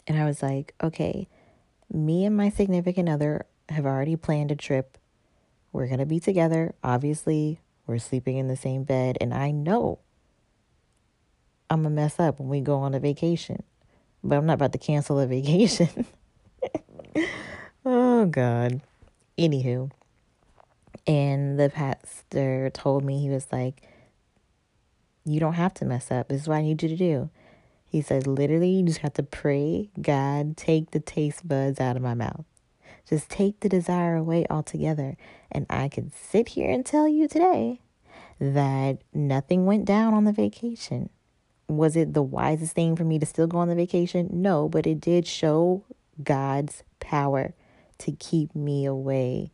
and 0.05 0.19
I 0.19 0.25
was 0.25 0.43
like, 0.43 0.73
okay, 0.83 1.29
me 1.93 2.25
and 2.25 2.35
my 2.35 2.49
significant 2.49 3.07
other 3.07 3.45
have 3.69 3.85
already 3.85 4.17
planned 4.17 4.51
a 4.51 4.55
trip. 4.55 4.97
We're 5.71 5.87
going 5.87 5.99
to 5.99 6.05
be 6.05 6.19
together. 6.19 6.73
Obviously, 6.83 7.59
we're 7.87 7.97
sleeping 7.97 8.37
in 8.37 8.47
the 8.47 8.55
same 8.55 8.83
bed, 8.83 9.17
and 9.21 9.33
I 9.33 9.51
know 9.51 9.99
I'm 11.69 11.83
going 11.83 11.95
to 11.95 12.01
mess 12.01 12.19
up 12.19 12.39
when 12.39 12.49
we 12.49 12.61
go 12.61 12.79
on 12.79 12.93
a 12.93 12.99
vacation. 12.99 13.63
But 14.23 14.37
I'm 14.37 14.45
not 14.45 14.53
about 14.53 14.73
to 14.73 14.77
cancel 14.77 15.19
a 15.19 15.27
vacation. 15.27 16.05
oh, 17.85 18.25
God. 18.25 18.81
Anywho. 19.37 19.91
And 21.07 21.59
the 21.59 21.69
pastor 21.69 22.69
told 22.71 23.03
me, 23.03 23.21
he 23.21 23.29
was 23.29 23.47
like, 23.51 23.81
You 25.25 25.39
don't 25.39 25.53
have 25.53 25.73
to 25.75 25.85
mess 25.85 26.11
up. 26.11 26.27
This 26.27 26.41
is 26.41 26.47
what 26.47 26.57
I 26.57 26.61
need 26.61 26.83
you 26.83 26.89
to 26.89 26.97
do. 26.97 27.29
He 27.91 28.01
says, 28.01 28.25
literally, 28.25 28.69
you 28.69 28.85
just 28.85 28.99
have 28.99 29.15
to 29.15 29.23
pray, 29.23 29.89
God, 30.01 30.55
take 30.55 30.91
the 30.91 31.01
taste 31.01 31.45
buds 31.45 31.81
out 31.81 31.97
of 31.97 32.01
my 32.01 32.13
mouth. 32.13 32.45
Just 33.07 33.29
take 33.29 33.59
the 33.59 33.69
desire 33.69 34.15
away 34.15 34.45
altogether. 34.49 35.17
And 35.51 35.65
I 35.69 35.89
can 35.89 36.11
sit 36.11 36.49
here 36.49 36.69
and 36.69 36.85
tell 36.85 37.07
you 37.07 37.27
today 37.27 37.81
that 38.39 38.99
nothing 39.13 39.65
went 39.65 39.85
down 39.85 40.13
on 40.13 40.25
the 40.25 40.31
vacation. 40.31 41.09
Was 41.67 41.95
it 41.95 42.13
the 42.13 42.23
wisest 42.23 42.73
thing 42.73 42.95
for 42.95 43.03
me 43.03 43.19
to 43.19 43.25
still 43.25 43.47
go 43.47 43.59
on 43.59 43.69
the 43.69 43.75
vacation? 43.75 44.29
No, 44.31 44.67
but 44.67 44.85
it 44.85 44.99
did 44.99 45.27
show 45.27 45.85
God's 46.21 46.83
power 46.99 47.53
to 47.99 48.11
keep 48.11 48.55
me 48.55 48.85
away 48.85 49.51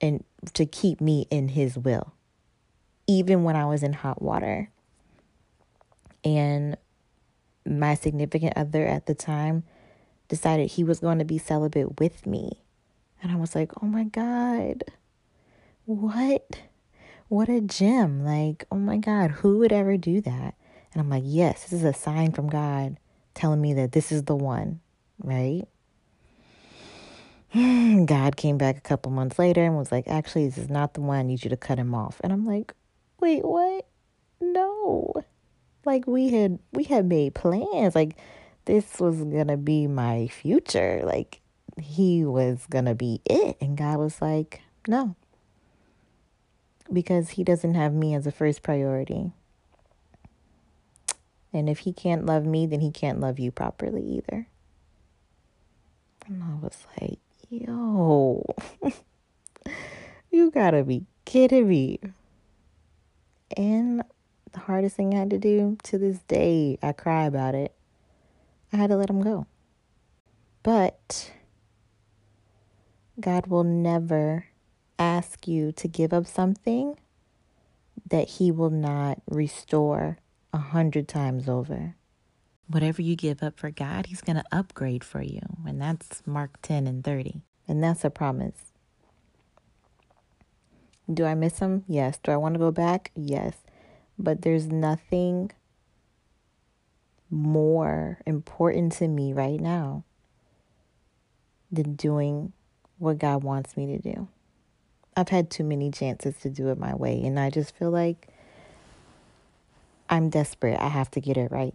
and 0.00 0.24
to 0.54 0.66
keep 0.66 1.00
me 1.00 1.26
in 1.30 1.48
His 1.48 1.78
will, 1.78 2.12
even 3.06 3.44
when 3.44 3.56
I 3.56 3.64
was 3.66 3.82
in 3.82 3.92
hot 3.92 4.20
water. 4.20 4.70
And 6.24 6.76
my 7.64 7.94
significant 7.94 8.54
other 8.56 8.86
at 8.86 9.06
the 9.06 9.14
time 9.14 9.62
decided 10.32 10.70
he 10.70 10.82
was 10.82 11.00
going 11.00 11.18
to 11.18 11.26
be 11.26 11.36
celibate 11.36 12.00
with 12.00 12.24
me. 12.24 12.62
And 13.22 13.30
I 13.30 13.36
was 13.36 13.54
like, 13.54 13.70
oh 13.82 13.86
my 13.86 14.04
God, 14.04 14.82
what? 15.84 16.58
What 17.28 17.50
a 17.50 17.60
gem. 17.60 18.24
Like, 18.24 18.64
oh 18.72 18.78
my 18.78 18.96
God, 18.96 19.30
who 19.30 19.58
would 19.58 19.72
ever 19.72 19.98
do 19.98 20.22
that? 20.22 20.54
And 20.94 21.02
I'm 21.02 21.10
like, 21.10 21.24
yes, 21.26 21.64
this 21.64 21.74
is 21.74 21.84
a 21.84 21.92
sign 21.92 22.32
from 22.32 22.48
God 22.48 22.96
telling 23.34 23.60
me 23.60 23.74
that 23.74 23.92
this 23.92 24.10
is 24.10 24.22
the 24.22 24.34
one, 24.34 24.80
right? 25.18 25.64
God 28.06 28.36
came 28.36 28.56
back 28.56 28.78
a 28.78 28.80
couple 28.80 29.12
months 29.12 29.38
later 29.38 29.62
and 29.62 29.76
was 29.76 29.92
like, 29.92 30.08
actually, 30.08 30.46
this 30.46 30.56
is 30.56 30.70
not 30.70 30.94
the 30.94 31.02
one. 31.02 31.18
I 31.18 31.22
need 31.24 31.44
you 31.44 31.50
to 31.50 31.58
cut 31.58 31.78
him 31.78 31.94
off. 31.94 32.22
And 32.24 32.32
I'm 32.32 32.46
like, 32.46 32.72
wait, 33.20 33.44
what? 33.44 33.86
No. 34.40 35.12
Like 35.84 36.06
we 36.06 36.30
had 36.30 36.58
we 36.72 36.84
had 36.84 37.04
made 37.04 37.34
plans. 37.34 37.94
Like 37.94 38.16
this 38.64 39.00
was 39.00 39.22
gonna 39.22 39.56
be 39.56 39.86
my 39.86 40.28
future. 40.28 41.02
Like 41.04 41.40
he 41.80 42.24
was 42.24 42.66
gonna 42.68 42.94
be 42.94 43.20
it. 43.24 43.56
And 43.60 43.76
God 43.76 43.98
was 43.98 44.20
like, 44.20 44.62
no. 44.86 45.16
Because 46.92 47.30
he 47.30 47.44
doesn't 47.44 47.74
have 47.74 47.92
me 47.92 48.14
as 48.14 48.26
a 48.26 48.32
first 48.32 48.62
priority. 48.62 49.32
And 51.52 51.68
if 51.68 51.80
he 51.80 51.92
can't 51.92 52.26
love 52.26 52.44
me, 52.44 52.66
then 52.66 52.80
he 52.80 52.90
can't 52.90 53.20
love 53.20 53.38
you 53.38 53.50
properly 53.50 54.02
either. 54.02 54.46
And 56.26 56.42
I 56.42 56.54
was 56.54 56.86
like, 57.00 57.18
yo, 57.50 58.44
you 60.30 60.50
gotta 60.50 60.82
be 60.82 61.04
kidding 61.24 61.68
me. 61.68 62.00
And 63.56 64.02
the 64.52 64.60
hardest 64.60 64.96
thing 64.96 65.14
I 65.14 65.18
had 65.18 65.30
to 65.30 65.38
do 65.38 65.76
to 65.84 65.98
this 65.98 66.18
day, 66.20 66.78
I 66.82 66.92
cry 66.92 67.24
about 67.24 67.54
it. 67.54 67.74
I 68.72 68.76
had 68.76 68.90
to 68.90 68.96
let 68.96 69.10
him 69.10 69.22
go. 69.22 69.46
But 70.62 71.32
God 73.20 73.46
will 73.46 73.64
never 73.64 74.46
ask 74.98 75.46
you 75.48 75.72
to 75.72 75.88
give 75.88 76.12
up 76.12 76.26
something 76.26 76.96
that 78.08 78.28
He 78.28 78.50
will 78.50 78.70
not 78.70 79.20
restore 79.26 80.18
a 80.52 80.58
hundred 80.58 81.08
times 81.08 81.48
over. 81.48 81.96
Whatever 82.68 83.02
you 83.02 83.16
give 83.16 83.42
up 83.42 83.58
for 83.58 83.70
God, 83.70 84.06
He's 84.06 84.20
going 84.20 84.36
to 84.36 84.44
upgrade 84.52 85.04
for 85.04 85.22
you. 85.22 85.40
And 85.66 85.80
that's 85.80 86.22
Mark 86.26 86.60
10 86.62 86.86
and 86.86 87.04
30. 87.04 87.42
And 87.68 87.82
that's 87.82 88.04
a 88.04 88.10
promise. 88.10 88.72
Do 91.12 91.24
I 91.24 91.34
miss 91.34 91.58
Him? 91.58 91.84
Yes. 91.88 92.18
Do 92.22 92.32
I 92.32 92.36
want 92.36 92.54
to 92.54 92.58
go 92.60 92.70
back? 92.70 93.10
Yes. 93.14 93.56
But 94.18 94.42
there's 94.42 94.68
nothing 94.68 95.50
more 97.32 98.18
important 98.26 98.92
to 98.92 99.08
me 99.08 99.32
right 99.32 99.58
now 99.58 100.04
than 101.72 101.94
doing 101.94 102.52
what 102.98 103.18
God 103.18 103.42
wants 103.42 103.76
me 103.76 103.86
to 103.86 103.98
do. 103.98 104.28
I've 105.16 105.30
had 105.30 105.50
too 105.50 105.64
many 105.64 105.90
chances 105.90 106.36
to 106.42 106.50
do 106.50 106.68
it 106.68 106.78
my 106.78 106.94
way, 106.94 107.22
and 107.24 107.40
I 107.40 107.50
just 107.50 107.74
feel 107.76 107.90
like 107.90 108.28
I'm 110.08 110.28
desperate. 110.28 110.78
I 110.78 110.88
have 110.88 111.10
to 111.12 111.20
get 111.20 111.36
it 111.36 111.50
right 111.50 111.74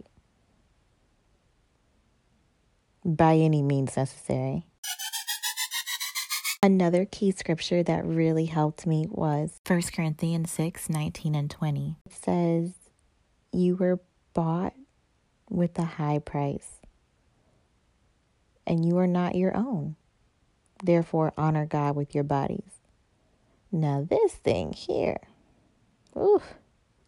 by 3.04 3.34
any 3.36 3.62
means 3.62 3.96
necessary. 3.96 4.64
Another 6.62 7.04
key 7.04 7.30
scripture 7.30 7.82
that 7.84 8.04
really 8.04 8.46
helped 8.46 8.86
me 8.86 9.06
was 9.08 9.60
1 9.66 9.82
Corinthians 9.94 10.50
6 10.50 10.88
19 10.88 11.34
and 11.34 11.50
20. 11.50 11.96
It 12.06 12.12
says, 12.12 12.72
You 13.52 13.76
were 13.76 14.00
bought 14.34 14.74
with 15.50 15.78
a 15.78 15.84
high 15.84 16.18
price, 16.18 16.76
and 18.66 18.84
you 18.84 18.98
are 18.98 19.06
not 19.06 19.34
your 19.34 19.56
own. 19.56 19.96
Therefore, 20.82 21.32
honor 21.36 21.66
God 21.66 21.96
with 21.96 22.14
your 22.14 22.24
bodies. 22.24 22.80
Now, 23.72 24.06
this 24.08 24.32
thing 24.34 24.72
here, 24.72 25.18
ooh, 26.16 26.42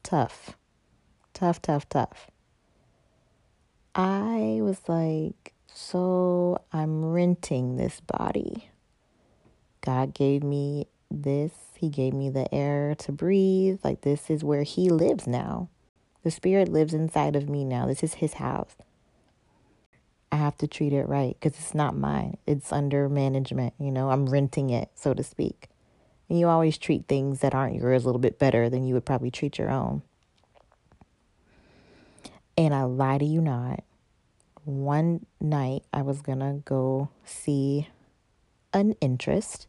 tough. 0.02 0.56
Tough, 1.32 1.62
tough, 1.62 1.88
tough. 1.88 2.30
I 3.94 4.58
was 4.60 4.80
like, 4.88 5.54
so 5.72 6.58
I'm 6.72 7.04
renting 7.04 7.76
this 7.76 8.00
body. 8.00 8.68
God 9.80 10.12
gave 10.14 10.42
me 10.42 10.86
this. 11.10 11.52
He 11.76 11.88
gave 11.88 12.12
me 12.12 12.28
the 12.28 12.52
air 12.54 12.94
to 12.96 13.12
breathe. 13.12 13.80
Like, 13.82 14.02
this 14.02 14.28
is 14.28 14.44
where 14.44 14.64
He 14.64 14.90
lives 14.90 15.26
now. 15.26 15.68
The 16.22 16.30
Spirit 16.30 16.68
lives 16.68 16.92
inside 16.92 17.36
of 17.36 17.48
me 17.48 17.64
now. 17.64 17.86
This 17.86 18.02
is 18.02 18.14
His 18.14 18.34
house. 18.34 18.76
I 20.32 20.36
have 20.36 20.56
to 20.58 20.68
treat 20.68 20.92
it 20.92 21.08
right 21.08 21.36
because 21.38 21.58
it's 21.58 21.74
not 21.74 21.96
mine. 21.96 22.36
It's 22.46 22.72
under 22.72 23.08
management. 23.08 23.74
You 23.78 23.90
know, 23.90 24.10
I'm 24.10 24.26
renting 24.26 24.70
it, 24.70 24.90
so 24.94 25.12
to 25.14 25.22
speak. 25.22 25.68
And 26.28 26.38
you 26.38 26.46
always 26.46 26.78
treat 26.78 27.08
things 27.08 27.40
that 27.40 27.54
aren't 27.54 27.74
yours 27.74 28.04
a 28.04 28.06
little 28.06 28.20
bit 28.20 28.38
better 28.38 28.70
than 28.70 28.84
you 28.84 28.94
would 28.94 29.04
probably 29.04 29.30
treat 29.30 29.58
your 29.58 29.70
own. 29.70 30.02
And 32.56 32.72
I 32.74 32.84
lie 32.84 33.18
to 33.18 33.24
you 33.24 33.40
not. 33.40 33.82
One 34.64 35.26
night 35.40 35.82
I 35.92 36.02
was 36.02 36.20
going 36.20 36.38
to 36.40 36.62
go 36.64 37.08
see 37.24 37.88
an 38.72 38.94
interest 39.00 39.66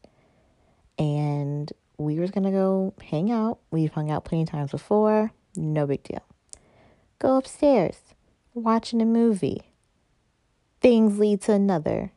and 1.00 1.72
we 1.98 2.20
were 2.20 2.28
going 2.28 2.44
to 2.44 2.52
go 2.52 2.94
hang 3.02 3.32
out. 3.32 3.60
We've 3.72 3.92
hung 3.92 4.12
out 4.12 4.26
plenty 4.26 4.44
of 4.44 4.50
times 4.50 4.72
before. 4.72 5.32
No 5.56 5.88
big 5.88 6.04
deal. 6.04 6.24
Go 7.22 7.38
upstairs, 7.38 8.02
watching 8.56 9.02
a 9.02 9.06
movie. 9.06 9.64
Things 10.82 11.20
lead 11.20 11.42
to 11.44 11.54
another. 11.54 12.14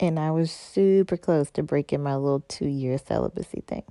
And 0.00 0.18
I 0.20 0.32
was 0.32 0.50
super 0.52 1.16
close 1.16 1.50
to 1.52 1.62
breaking 1.64 2.02
my 2.02 2.16
little 2.16 2.44
two 2.48 2.68
year 2.68 2.98
celibacy 2.98 3.62
thing. 3.66 3.84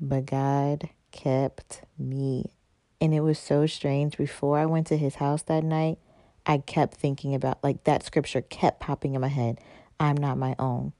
but 0.00 0.26
God 0.26 0.90
kept 1.12 1.82
me. 1.98 2.52
And 3.00 3.14
it 3.14 3.20
was 3.20 3.38
so 3.38 3.66
strange. 3.66 4.18
Before 4.18 4.58
I 4.58 4.66
went 4.66 4.88
to 4.88 4.98
his 4.98 5.16
house 5.16 5.42
that 5.44 5.64
night, 5.64 5.98
I 6.46 6.58
kept 6.58 6.94
thinking 6.96 7.34
about, 7.34 7.64
like, 7.64 7.84
that 7.84 8.04
scripture 8.04 8.42
kept 8.42 8.80
popping 8.80 9.14
in 9.14 9.22
my 9.22 9.28
head 9.28 9.60
I'm 10.00 10.16
not 10.16 10.38
my 10.38 10.56
own. 10.58 10.94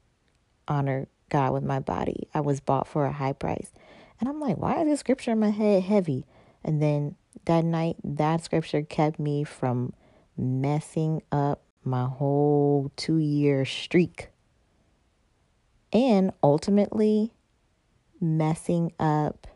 Honor 0.69 1.09
God 1.31 1.53
with 1.55 1.65
my 1.65 1.81
body. 1.81 2.29
I 2.35 2.41
was 2.41 2.61
bought 2.61 2.89
for 2.89 3.07
a 3.07 3.13
high 3.13 3.35
price. 3.35 3.73
And 4.21 4.29
I'm 4.29 4.41
like, 4.41 4.59
why 4.59 4.81
is 4.83 4.89
this 4.89 5.01
scripture 5.01 5.33
in 5.33 5.41
my 5.41 5.51
head 5.51 5.85
heavy? 5.85 6.27
And 6.65 6.81
then 6.81 7.17
that 7.45 7.65
night, 7.65 7.97
that 8.05 8.45
scripture 8.45 8.83
kept 8.83 9.19
me 9.19 9.45
from 9.45 9.93
messing 10.37 11.23
up 11.31 11.63
my 11.85 12.05
whole 12.05 12.93
two 12.97 13.19
year 13.19 13.65
streak. 13.65 14.29
And 15.93 16.33
ultimately, 16.43 17.33
messing 18.21 18.93
up 18.99 19.47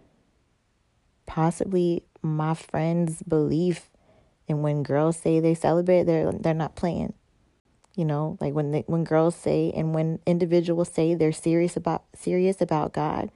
possibly 1.27 2.05
my 2.23 2.55
friends' 2.55 3.23
belief 3.23 3.91
and 4.49 4.63
when 4.63 4.83
girls 4.83 5.17
say 5.17 5.41
they 5.41 5.55
celebrate, 5.55 6.05
they're 6.05 6.33
they're 6.33 6.55
not 6.55 6.77
playing. 6.77 7.15
You 7.97 8.05
know, 8.05 8.37
like 8.41 8.53
when 8.53 8.73
they, 8.73 8.85
when 8.87 9.05
girls 9.05 9.35
say 9.35 9.73
and 9.75 9.95
when 9.95 10.21
individuals 10.27 10.91
say 10.91 11.15
they're 11.15 11.33
serious 11.33 11.77
about 11.77 12.05
serious 12.15 12.61
about 12.61 12.93
God 12.93 13.31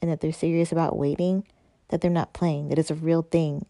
and 0.00 0.10
that 0.10 0.20
they're 0.20 0.32
serious 0.32 0.72
about 0.72 0.96
waiting, 0.96 1.46
that 1.88 2.00
they're 2.00 2.10
not 2.10 2.32
playing, 2.32 2.68
that 2.68 2.78
it's 2.78 2.90
a 2.90 2.94
real 2.94 3.22
thing 3.22 3.66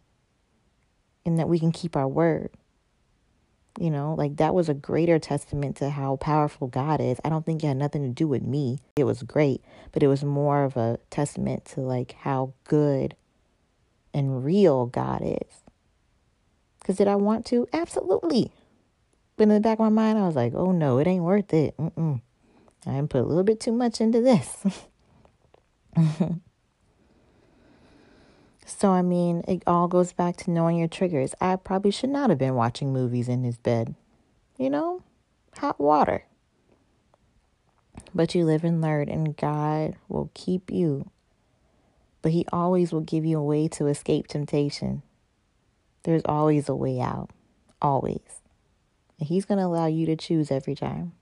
and 1.24 1.38
that 1.38 1.48
we 1.48 1.58
can 1.58 1.72
keep 1.72 1.96
our 1.96 2.08
word. 2.08 2.50
You 3.78 3.90
know, 3.90 4.14
like 4.14 4.36
that 4.36 4.54
was 4.54 4.70
a 4.70 4.74
greater 4.74 5.18
testament 5.18 5.76
to 5.76 5.90
how 5.90 6.16
powerful 6.16 6.66
God 6.66 6.98
is. 7.00 7.18
I 7.24 7.28
don't 7.28 7.44
think 7.44 7.62
it 7.62 7.66
had 7.66 7.76
nothing 7.76 8.02
to 8.04 8.08
do 8.08 8.26
with 8.26 8.42
me. 8.42 8.78
It 8.96 9.04
was 9.04 9.22
great, 9.22 9.62
but 9.92 10.02
it 10.02 10.08
was 10.08 10.24
more 10.24 10.64
of 10.64 10.78
a 10.78 10.98
testament 11.10 11.66
to 11.66 11.80
like 11.80 12.12
how 12.20 12.54
good 12.64 13.16
and 14.14 14.42
real 14.42 14.86
God 14.86 15.20
is. 15.22 15.62
Because 16.80 16.96
did 16.96 17.08
I 17.08 17.16
want 17.16 17.44
to? 17.46 17.68
Absolutely. 17.72 18.50
But 19.36 19.44
in 19.44 19.48
the 19.50 19.60
back 19.60 19.78
of 19.78 19.80
my 19.80 19.88
mind, 19.90 20.18
I 20.18 20.26
was 20.26 20.36
like, 20.36 20.54
oh 20.54 20.72
no, 20.72 20.96
it 20.98 21.06
ain't 21.06 21.24
worth 21.24 21.52
it. 21.52 21.76
Mm-mm. 21.76 22.22
I 22.86 23.00
put 23.02 23.20
a 23.20 23.24
little 23.24 23.44
bit 23.44 23.60
too 23.60 23.72
much 23.72 24.00
into 24.00 24.22
this. 24.22 24.64
so, 28.66 28.90
I 28.90 29.02
mean, 29.02 29.44
it 29.46 29.62
all 29.64 29.86
goes 29.86 30.12
back 30.12 30.36
to 30.38 30.50
knowing 30.50 30.78
your 30.78 30.88
triggers. 30.88 31.34
I 31.40 31.54
probably 31.54 31.92
should 31.92 32.10
not 32.10 32.30
have 32.30 32.38
been 32.38 32.56
watching 32.56 32.92
movies 32.92 33.28
in 33.28 33.44
his 33.44 33.56
bed. 33.56 33.94
You 34.58 34.70
know, 34.70 35.02
hot 35.56 35.78
water. 35.78 36.24
But 38.12 38.34
you 38.34 38.44
live 38.44 38.64
and 38.64 38.80
learn, 38.80 39.08
and 39.08 39.36
God 39.36 39.96
will 40.08 40.30
keep 40.34 40.70
you. 40.70 41.10
But 42.22 42.32
He 42.32 42.44
always 42.52 42.92
will 42.92 43.02
give 43.02 43.24
you 43.24 43.38
a 43.38 43.44
way 43.44 43.68
to 43.68 43.86
escape 43.86 44.26
temptation. 44.26 45.02
There's 46.02 46.22
always 46.24 46.68
a 46.68 46.74
way 46.74 47.00
out. 47.00 47.30
Always. 47.80 48.40
And 49.18 49.28
He's 49.28 49.44
going 49.44 49.58
to 49.58 49.66
allow 49.66 49.86
you 49.86 50.06
to 50.06 50.16
choose 50.16 50.50
every 50.50 50.74
time. 50.74 51.12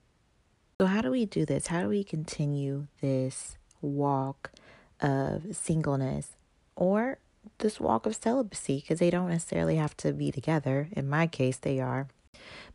So, 0.80 0.86
how 0.86 1.02
do 1.02 1.10
we 1.10 1.26
do 1.26 1.44
this? 1.44 1.66
How 1.66 1.82
do 1.82 1.88
we 1.88 2.04
continue 2.04 2.86
this 3.00 3.58
walk 3.82 4.52
of 5.00 5.54
singleness 5.54 6.36
or 6.74 7.18
this 7.58 7.80
walk 7.80 8.06
of 8.06 8.16
celibacy? 8.16 8.76
Because 8.80 8.98
they 8.98 9.10
don't 9.10 9.28
necessarily 9.28 9.76
have 9.76 9.96
to 9.98 10.12
be 10.12 10.30
together. 10.30 10.88
In 10.92 11.08
my 11.08 11.26
case, 11.26 11.56
they 11.56 11.80
are. 11.80 12.08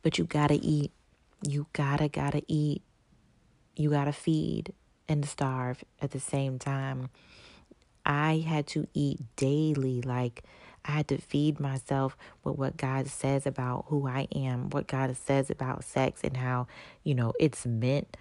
But 0.01 0.17
you 0.17 0.23
got 0.23 0.47
to 0.47 0.55
eat. 0.55 0.91
You 1.47 1.67
gotta, 1.73 2.09
gotta 2.09 2.41
eat. 2.47 2.81
You 3.75 3.89
gotta 3.91 4.11
feed 4.11 4.73
and 5.07 5.25
starve 5.25 5.83
at 6.01 6.11
the 6.11 6.19
same 6.19 6.59
time. 6.59 7.09
I 8.05 8.43
had 8.45 8.67
to 8.67 8.87
eat 8.93 9.19
daily. 9.35 10.01
Like, 10.01 10.43
I 10.85 10.91
had 10.91 11.07
to 11.09 11.17
feed 11.17 11.59
myself 11.59 12.17
with 12.43 12.57
what 12.57 12.77
God 12.77 13.07
says 13.07 13.45
about 13.45 13.85
who 13.87 14.07
I 14.07 14.27
am, 14.33 14.69
what 14.69 14.87
God 14.87 15.15
says 15.15 15.49
about 15.49 15.83
sex, 15.83 16.21
and 16.23 16.37
how, 16.37 16.67
you 17.03 17.13
know, 17.13 17.33
it's 17.39 17.65
meant. 17.65 18.17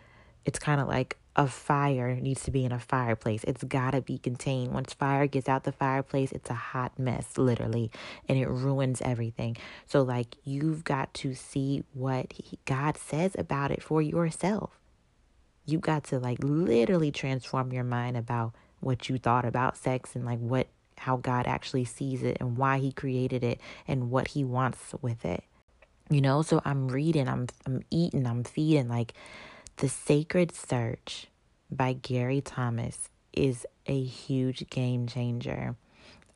It's 0.49 0.59
kind 0.59 0.81
of 0.81 0.89
like 0.89 1.19
a 1.37 1.47
fire 1.47 2.17
needs 2.17 2.43
to 2.45 2.51
be 2.51 2.65
in 2.65 2.73
a 2.73 2.79
fireplace. 2.79 3.45
It's 3.45 3.63
got 3.65 3.91
to 3.91 4.01
be 4.01 4.17
contained. 4.17 4.73
Once 4.73 4.95
fire 4.95 5.27
gets 5.27 5.47
out 5.47 5.65
the 5.65 5.73
fireplace, 5.73 6.33
it's 6.33 6.49
a 6.49 6.55
hot 6.55 6.99
mess, 6.99 7.37
literally, 7.37 7.91
and 8.27 8.39
it 8.39 8.49
ruins 8.49 9.03
everything. 9.03 9.59
So, 9.87 10.01
like, 10.01 10.37
you've 10.45 10.85
got 10.85 11.13
to 11.21 11.35
see 11.35 11.85
what 11.93 12.33
he, 12.33 12.59
God 12.65 12.97
says 12.97 13.37
about 13.39 13.71
it 13.71 13.83
for 13.83 14.01
yourself. 14.01 14.81
You've 15.67 15.83
got 15.83 16.05
to, 16.05 16.19
like, 16.19 16.39
literally 16.41 17.13
transform 17.13 17.71
your 17.71 17.85
mind 17.85 18.17
about 18.17 18.55
what 18.81 19.11
you 19.11 19.19
thought 19.19 19.45
about 19.45 19.77
sex 19.77 20.17
and, 20.17 20.25
like, 20.25 20.39
what 20.39 20.69
how 20.97 21.19
God 21.19 21.47
actually 21.47 21.85
sees 21.85 22.23
it 22.23 22.39
and 22.41 22.57
why 22.57 22.79
he 22.79 22.91
created 22.91 23.45
it 23.45 23.61
and 23.87 24.11
what 24.11 24.29
he 24.29 24.45
wants 24.45 24.95
with 25.03 25.27
it. 25.27 25.45
You 26.09 26.23
know, 26.23 26.41
so 26.41 26.63
I'm 26.65 26.89
reading, 26.89 27.29
I'm 27.29 27.49
I'm 27.67 27.83
eating, 27.91 28.27
I'm 28.27 28.45
feeding 28.45 28.89
like 28.89 29.13
The 29.79 29.88
Sacred 29.88 30.53
Search 30.53 31.29
by 31.71 31.93
Gary 31.93 32.41
Thomas 32.41 33.11
is 33.33 33.64
a 33.87 34.03
huge 34.03 34.69
game 34.71 35.07
changer. 35.07 35.77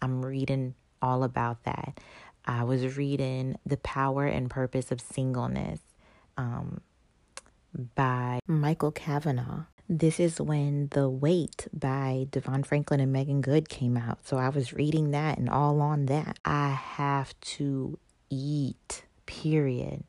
I'm 0.00 0.24
reading 0.24 0.76
all 1.02 1.24
about 1.24 1.64
that. 1.64 1.98
I 2.44 2.62
was 2.62 2.96
reading 2.96 3.57
The 3.66 3.78
Power 3.78 4.26
and 4.26 4.48
Purpose 4.48 4.92
of 4.92 5.00
Singleness 5.00 5.81
um, 6.37 6.83
by 7.96 8.38
Michael 8.46 8.92
Kavanagh. 8.92 9.64
This 9.88 10.20
is 10.20 10.40
when 10.40 10.87
The 10.92 11.09
Wait 11.09 11.66
by 11.72 12.28
DeVon 12.31 12.64
Franklin 12.64 13.00
and 13.00 13.12
Meagan 13.12 13.40
Good 13.40 13.68
came 13.68 13.96
out. 13.96 14.24
So 14.24 14.37
I 14.37 14.50
was 14.50 14.72
reading 14.72 15.11
that 15.11 15.38
and 15.38 15.50
all 15.50 15.81
on 15.81 16.07
that. 16.07 16.38
I 16.44 16.68
have 16.68 17.35
to 17.40 17.98
eat, 18.31 19.02
period. 19.26 20.05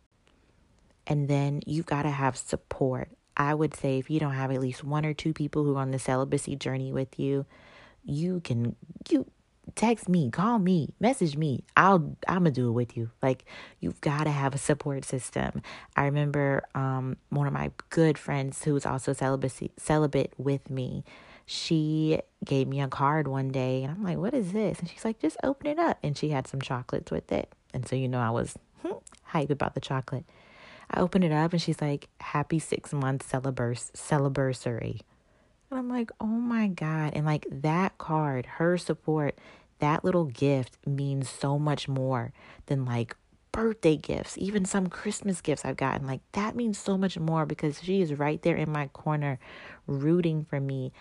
And 1.07 1.27
then 1.27 1.61
you've 1.65 1.87
got 1.87 2.03
to 2.03 2.11
have 2.11 2.37
support. 2.37 3.09
I 3.35 3.53
would 3.53 3.75
say 3.75 3.97
if 3.97 4.09
you 4.09 4.19
don't 4.19 4.33
have 4.33 4.51
at 4.51 4.61
least 4.61 4.83
one 4.83 5.05
or 5.05 5.13
two 5.13 5.33
people 5.33 5.63
who 5.63 5.75
are 5.75 5.81
on 5.81 5.91
the 5.91 5.99
celibacy 5.99 6.55
journey 6.55 6.91
with 6.91 7.19
you, 7.19 7.45
you 8.03 8.41
can 8.41 8.75
you 9.09 9.25
text 9.75 10.09
me, 10.09 10.29
call 10.29 10.59
me, 10.59 10.93
message 10.99 11.37
me. 11.37 11.63
I'll 11.75 12.15
I'm 12.27 12.39
gonna 12.39 12.51
do 12.51 12.69
it 12.69 12.73
with 12.73 12.97
you. 12.97 13.09
Like 13.21 13.45
you've 13.79 14.01
got 14.01 14.25
to 14.25 14.29
have 14.29 14.53
a 14.53 14.57
support 14.57 15.05
system. 15.05 15.61
I 15.95 16.05
remember 16.05 16.63
um 16.75 17.17
one 17.29 17.47
of 17.47 17.53
my 17.53 17.71
good 17.89 18.17
friends 18.17 18.63
who 18.63 18.73
was 18.73 18.85
also 18.85 19.13
celibacy 19.13 19.71
celibate 19.77 20.33
with 20.37 20.69
me. 20.69 21.03
She 21.45 22.19
gave 22.45 22.67
me 22.67 22.81
a 22.81 22.87
card 22.87 23.27
one 23.27 23.49
day 23.49 23.83
and 23.83 23.91
I'm 23.91 24.03
like, 24.03 24.17
"What 24.17 24.33
is 24.33 24.53
this?" 24.53 24.79
And 24.79 24.89
she's 24.89 25.03
like, 25.03 25.19
"Just 25.19 25.37
open 25.43 25.67
it 25.67 25.79
up." 25.79 25.97
And 26.03 26.17
she 26.17 26.29
had 26.29 26.47
some 26.47 26.61
chocolates 26.61 27.11
with 27.11 27.31
it. 27.31 27.51
And 27.73 27.87
so 27.87 27.95
you 27.95 28.07
know 28.07 28.19
I 28.19 28.29
was 28.29 28.57
hmm, 28.81 28.97
hype 29.23 29.49
about 29.49 29.73
the 29.73 29.81
chocolate. 29.81 30.25
I 30.93 30.99
opened 30.99 31.23
it 31.23 31.31
up 31.31 31.53
and 31.53 31.61
she's 31.61 31.81
like, 31.81 32.07
"Happy 32.21 32.59
6 32.59 32.93
month 32.93 33.27
celibarsary." 33.29 35.01
And 35.73 35.79
I'm 35.79 35.89
like, 35.89 36.11
oh 36.21 36.27
my 36.27 36.67
God. 36.67 37.13
And 37.15 37.25
like 37.25 37.47
that 37.49 37.97
card, 37.97 38.45
her 38.45 38.77
support, 38.77 39.39
that 39.79 40.05
little 40.05 40.25
gift 40.25 40.77
means 40.85 41.27
so 41.27 41.57
much 41.57 41.87
more 41.87 42.31
than 42.67 42.85
like 42.85 43.15
birthday 43.51 43.97
gifts, 43.97 44.37
even 44.37 44.65
some 44.65 44.85
Christmas 44.85 45.41
gifts 45.41 45.65
I've 45.65 45.77
gotten. 45.77 46.05
Like 46.05 46.21
that 46.33 46.55
means 46.55 46.77
so 46.77 46.95
much 46.95 47.17
more 47.17 47.47
because 47.47 47.81
she 47.81 48.01
is 48.01 48.13
right 48.13 48.39
there 48.43 48.55
in 48.55 48.71
my 48.71 48.85
corner 48.89 49.39
rooting 49.87 50.45
for 50.45 50.59
me. 50.59 50.91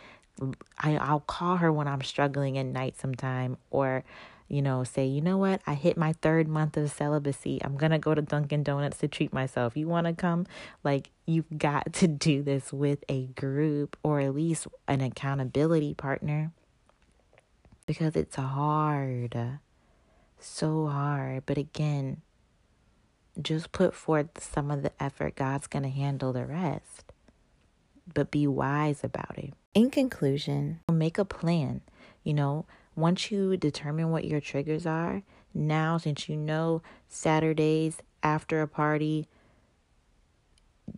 I, 0.79 0.97
I'll 0.97 1.21
call 1.21 1.57
her 1.57 1.71
when 1.71 1.87
I'm 1.87 2.01
struggling 2.01 2.57
at 2.57 2.65
night 2.65 2.97
sometime 2.97 3.59
or 3.71 4.05
you 4.53 4.61
know, 4.61 4.85
say, 4.85 5.07
you 5.07 5.23
know 5.23 5.39
what, 5.39 5.63
I 5.67 5.73
hit 5.73 5.97
my 5.97 6.13
third 6.21 6.47
month 6.47 6.77
of 6.77 6.91
celibacy. 6.91 7.59
I'm 7.65 7.79
going 7.79 7.91
to 7.91 7.99
go 7.99 8.15
to 8.15 8.21
Dunkin' 8.21 8.63
Donuts 8.63 8.99
to 8.99 9.09
treat 9.09 9.33
myself. 9.33 9.79
You 9.79 9.89
want 9.89 10.07
to 10.07 10.13
come? 10.13 10.47
Like, 10.85 11.09
you've 11.25 11.57
got 11.57 11.95
to 11.95 12.07
do 12.29 12.43
this 12.43 12.71
with 12.71 13.03
a 13.09 13.29
group 13.29 13.97
or 14.03 14.21
at 14.21 14.35
least 14.35 14.67
an 14.87 15.01
accountability 15.01 15.95
partner 15.95 16.53
because 17.87 18.15
it's 18.15 18.37
hard. 18.37 19.59
So 20.39 20.87
hard. 20.87 21.47
But 21.47 21.57
again, 21.57 22.21
just 23.41 23.73
put 23.73 23.95
forth 23.95 24.39
some 24.39 24.71
of 24.71 24.83
the 24.83 24.93
effort. 25.03 25.35
God's 25.35 25.67
going 25.67 25.85
to 25.85 25.89
handle 25.89 26.35
the 26.35 26.45
rest. 26.45 27.11
But 28.13 28.31
be 28.31 28.47
wise 28.47 29.03
about 29.03 29.39
it. 29.39 29.55
In 29.73 29.89
conclusion, 29.89 30.81
make 30.93 31.17
a 31.17 31.25
plan. 31.25 31.81
You 32.23 32.35
know, 32.35 32.67
once 32.95 33.31
you 33.31 33.57
determine 33.57 34.11
what 34.11 34.25
your 34.25 34.41
triggers 34.41 34.87
are, 34.87 35.23
now 35.55 35.99
since 35.99 36.29
you 36.29 36.37
know 36.37 36.83
Saturdays 37.09 37.99
after 38.23 38.63
a 38.63 38.69
party, 38.69 39.29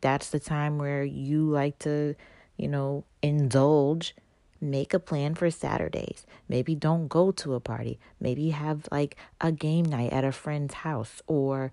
that's 0.00 0.30
the 0.30 0.40
time 0.40 0.78
where 0.78 1.04
you 1.04 1.48
like 1.48 1.78
to, 1.80 2.14
you 2.56 2.68
know, 2.68 3.04
indulge. 3.22 4.14
Make 4.60 4.94
a 4.94 4.98
plan 4.98 5.34
for 5.34 5.50
Saturdays. 5.50 6.24
Maybe 6.48 6.74
don't 6.74 7.08
go 7.08 7.32
to 7.32 7.52
a 7.52 7.60
party. 7.60 7.98
Maybe 8.18 8.50
have 8.50 8.88
like 8.90 9.16
a 9.40 9.52
game 9.52 9.84
night 9.84 10.10
at 10.10 10.24
a 10.24 10.32
friend's 10.32 10.74
house 10.74 11.20
or 11.26 11.70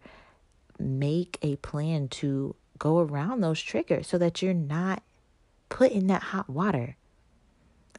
make 0.77 1.38
a 1.41 1.55
plan 1.57 2.10
to 2.10 2.55
go 2.77 2.99
around 2.99 3.41
those 3.41 3.62
triggers 3.62 4.07
so 4.07 4.17
that 4.17 4.41
you're 4.41 4.53
not 4.53 5.03
put 5.69 5.91
in 5.91 6.07
that 6.07 6.21
hot 6.21 6.49
water. 6.49 6.97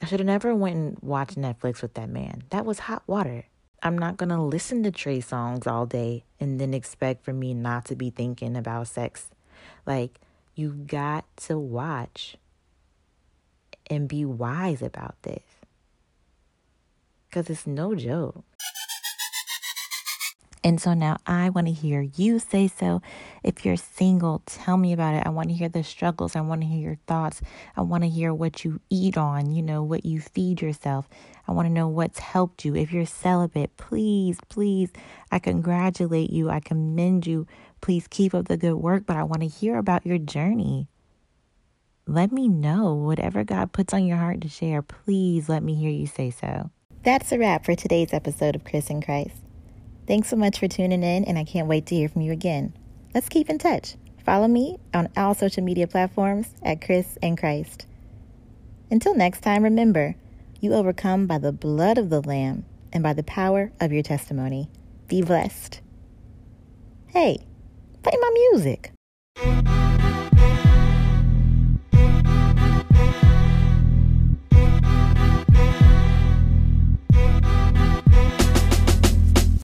I 0.03 0.07
should 0.07 0.19
have 0.19 0.27
never 0.27 0.53
went 0.53 0.77
and 0.77 0.99
watched 1.01 1.39
Netflix 1.39 1.81
with 1.81 1.95
that 1.95 2.09
man. 2.09 2.43
That 2.51 2.67
was 2.67 2.81
hot 2.81 3.05
water. 3.07 3.45
I'm 3.85 3.97
not 3.97 4.17
going 4.17 4.31
to 4.31 4.43
listen 4.43 4.83
to 4.83 4.91
Trey 4.91 5.21
Songz 5.21 5.67
all 5.67 5.87
day 5.87 6.25
and 6.41 6.61
then 6.61 6.75
expect 6.75 7.25
for 7.25 7.33
me 7.33 7.55
not 7.55 7.85
to 7.87 7.97
be 7.97 8.11
thinking 8.11 8.57
about 8.57 8.89
sex. 8.89 9.31
Like, 9.87 10.21
you 10.57 10.73
got 10.73 11.25
to 11.45 11.57
watch 11.57 12.37
and 13.89 14.09
be 14.09 14.25
wise 14.25 14.83
about 14.83 15.15
this. 15.23 15.45
Because 17.29 17.49
it's 17.49 17.67
no 17.67 17.95
joke. 17.95 18.45
And 20.65 20.81
so 20.81 20.95
now 20.95 21.17
I 21.27 21.51
want 21.51 21.67
to 21.67 21.73
hear 21.73 22.03
you 22.03 22.39
say 22.39 22.69
so. 22.69 23.03
If 23.43 23.65
you're 23.65 23.77
single, 23.77 24.43
tell 24.47 24.77
me 24.77 24.93
about 24.93 25.15
it. 25.15 25.27
I 25.27 25.31
want 25.31 25.49
to 25.49 25.55
hear 25.55 25.69
the 25.69 25.83
struggles. 25.83 26.37
I 26.37 26.41
want 26.41 26.61
to 26.61 26.67
hear 26.67 26.81
your 26.81 26.99
thoughts. 27.07 27.43
I 27.77 27.81
want 27.81 28.05
to 28.05 28.09
hear 28.09 28.33
what 28.33 28.65
you 28.65 28.81
eat 28.89 29.19
on, 29.19 29.51
you 29.51 29.63
know, 29.63 29.83
what 29.83 30.05
you 30.05 30.21
feed 30.21 30.63
yourself. 30.63 31.09
I 31.49 31.53
want 31.53 31.67
to 31.67 31.73
know 31.73 31.89
what's 31.89 32.21
helped 32.21 32.65
you. 32.65 32.77
If 32.77 32.93
you're 32.93 33.07
celibate, 33.07 33.77
please, 33.77 34.39
please, 34.49 34.91
I 35.33 35.41
congratulate 35.41 36.31
you. 36.31 36.49
I 36.49 36.61
commend 36.61 37.27
you. 37.27 37.49
Please 37.81 38.07
keep 38.09 38.33
up 38.33 38.47
the 38.47 38.57
good 38.57 38.77
work, 38.77 39.05
but 39.05 39.17
I 39.17 39.25
want 39.25 39.43
to 39.43 39.49
hear 39.49 39.79
about 39.79 40.07
your 40.07 40.19
journey. 40.19 40.87
Let 42.07 42.31
me 42.31 42.47
know 42.49 42.95
whatever 42.95 43.43
God 43.43 43.73
puts 43.73 43.93
on 43.93 44.07
your 44.07 44.17
heart 44.17 44.41
to 44.43 44.49
share. 44.49 44.83
Please 44.83 45.49
let 45.49 45.63
me 45.65 45.75
hear 45.75 45.91
you 45.91 46.07
say 46.07 46.31
so. 46.31 46.71
That's 47.03 47.33
a 47.33 47.39
wrap 47.39 47.65
for 47.65 47.75
today's 47.75 48.13
episode 48.13 48.55
of 48.55 48.65
Chris 48.65 48.91
and 48.91 49.05
Christ. 49.05 49.35
Thanks 50.07 50.29
so 50.29 50.37
much 50.37 50.59
for 50.59 50.69
tuning 50.69 51.03
in, 51.03 51.25
and 51.25 51.39
I 51.39 51.45
can't 51.45 51.69
wait 51.69 51.87
to 51.87 51.95
hear 51.95 52.09
from 52.09 52.23
you 52.23 52.33
again. 52.33 52.73
Let's 53.15 53.29
keep 53.29 53.49
in 53.49 53.59
touch. 53.59 53.95
Follow 54.25 54.49
me 54.49 54.79
on 54.95 55.09
all 55.17 55.35
social 55.35 55.63
media 55.63 55.87
platforms 55.87 56.49
at 56.63 56.81
Chris 56.81 57.19
and 57.23 57.39
Christ. 57.39 57.87
Until 58.91 59.15
next 59.15 59.41
time, 59.41 59.63
remember, 59.63 60.17
you 60.61 60.75
overcome 60.75 61.27
by 61.27 61.39
the 61.39 61.53
blood 61.53 61.99
of 61.99 62.11
the 62.11 62.21
Lamb 62.21 62.65
and 62.93 63.03
by 63.03 63.13
the 63.13 63.23
power 63.23 63.73
of 63.81 63.93
your 63.93 64.03
testimony. 64.03 64.69
Be 65.09 65.23
blessed. 65.23 65.81
Hey, 67.09 67.39
play 68.03 68.13
my 68.21 68.49
music. 68.51 68.93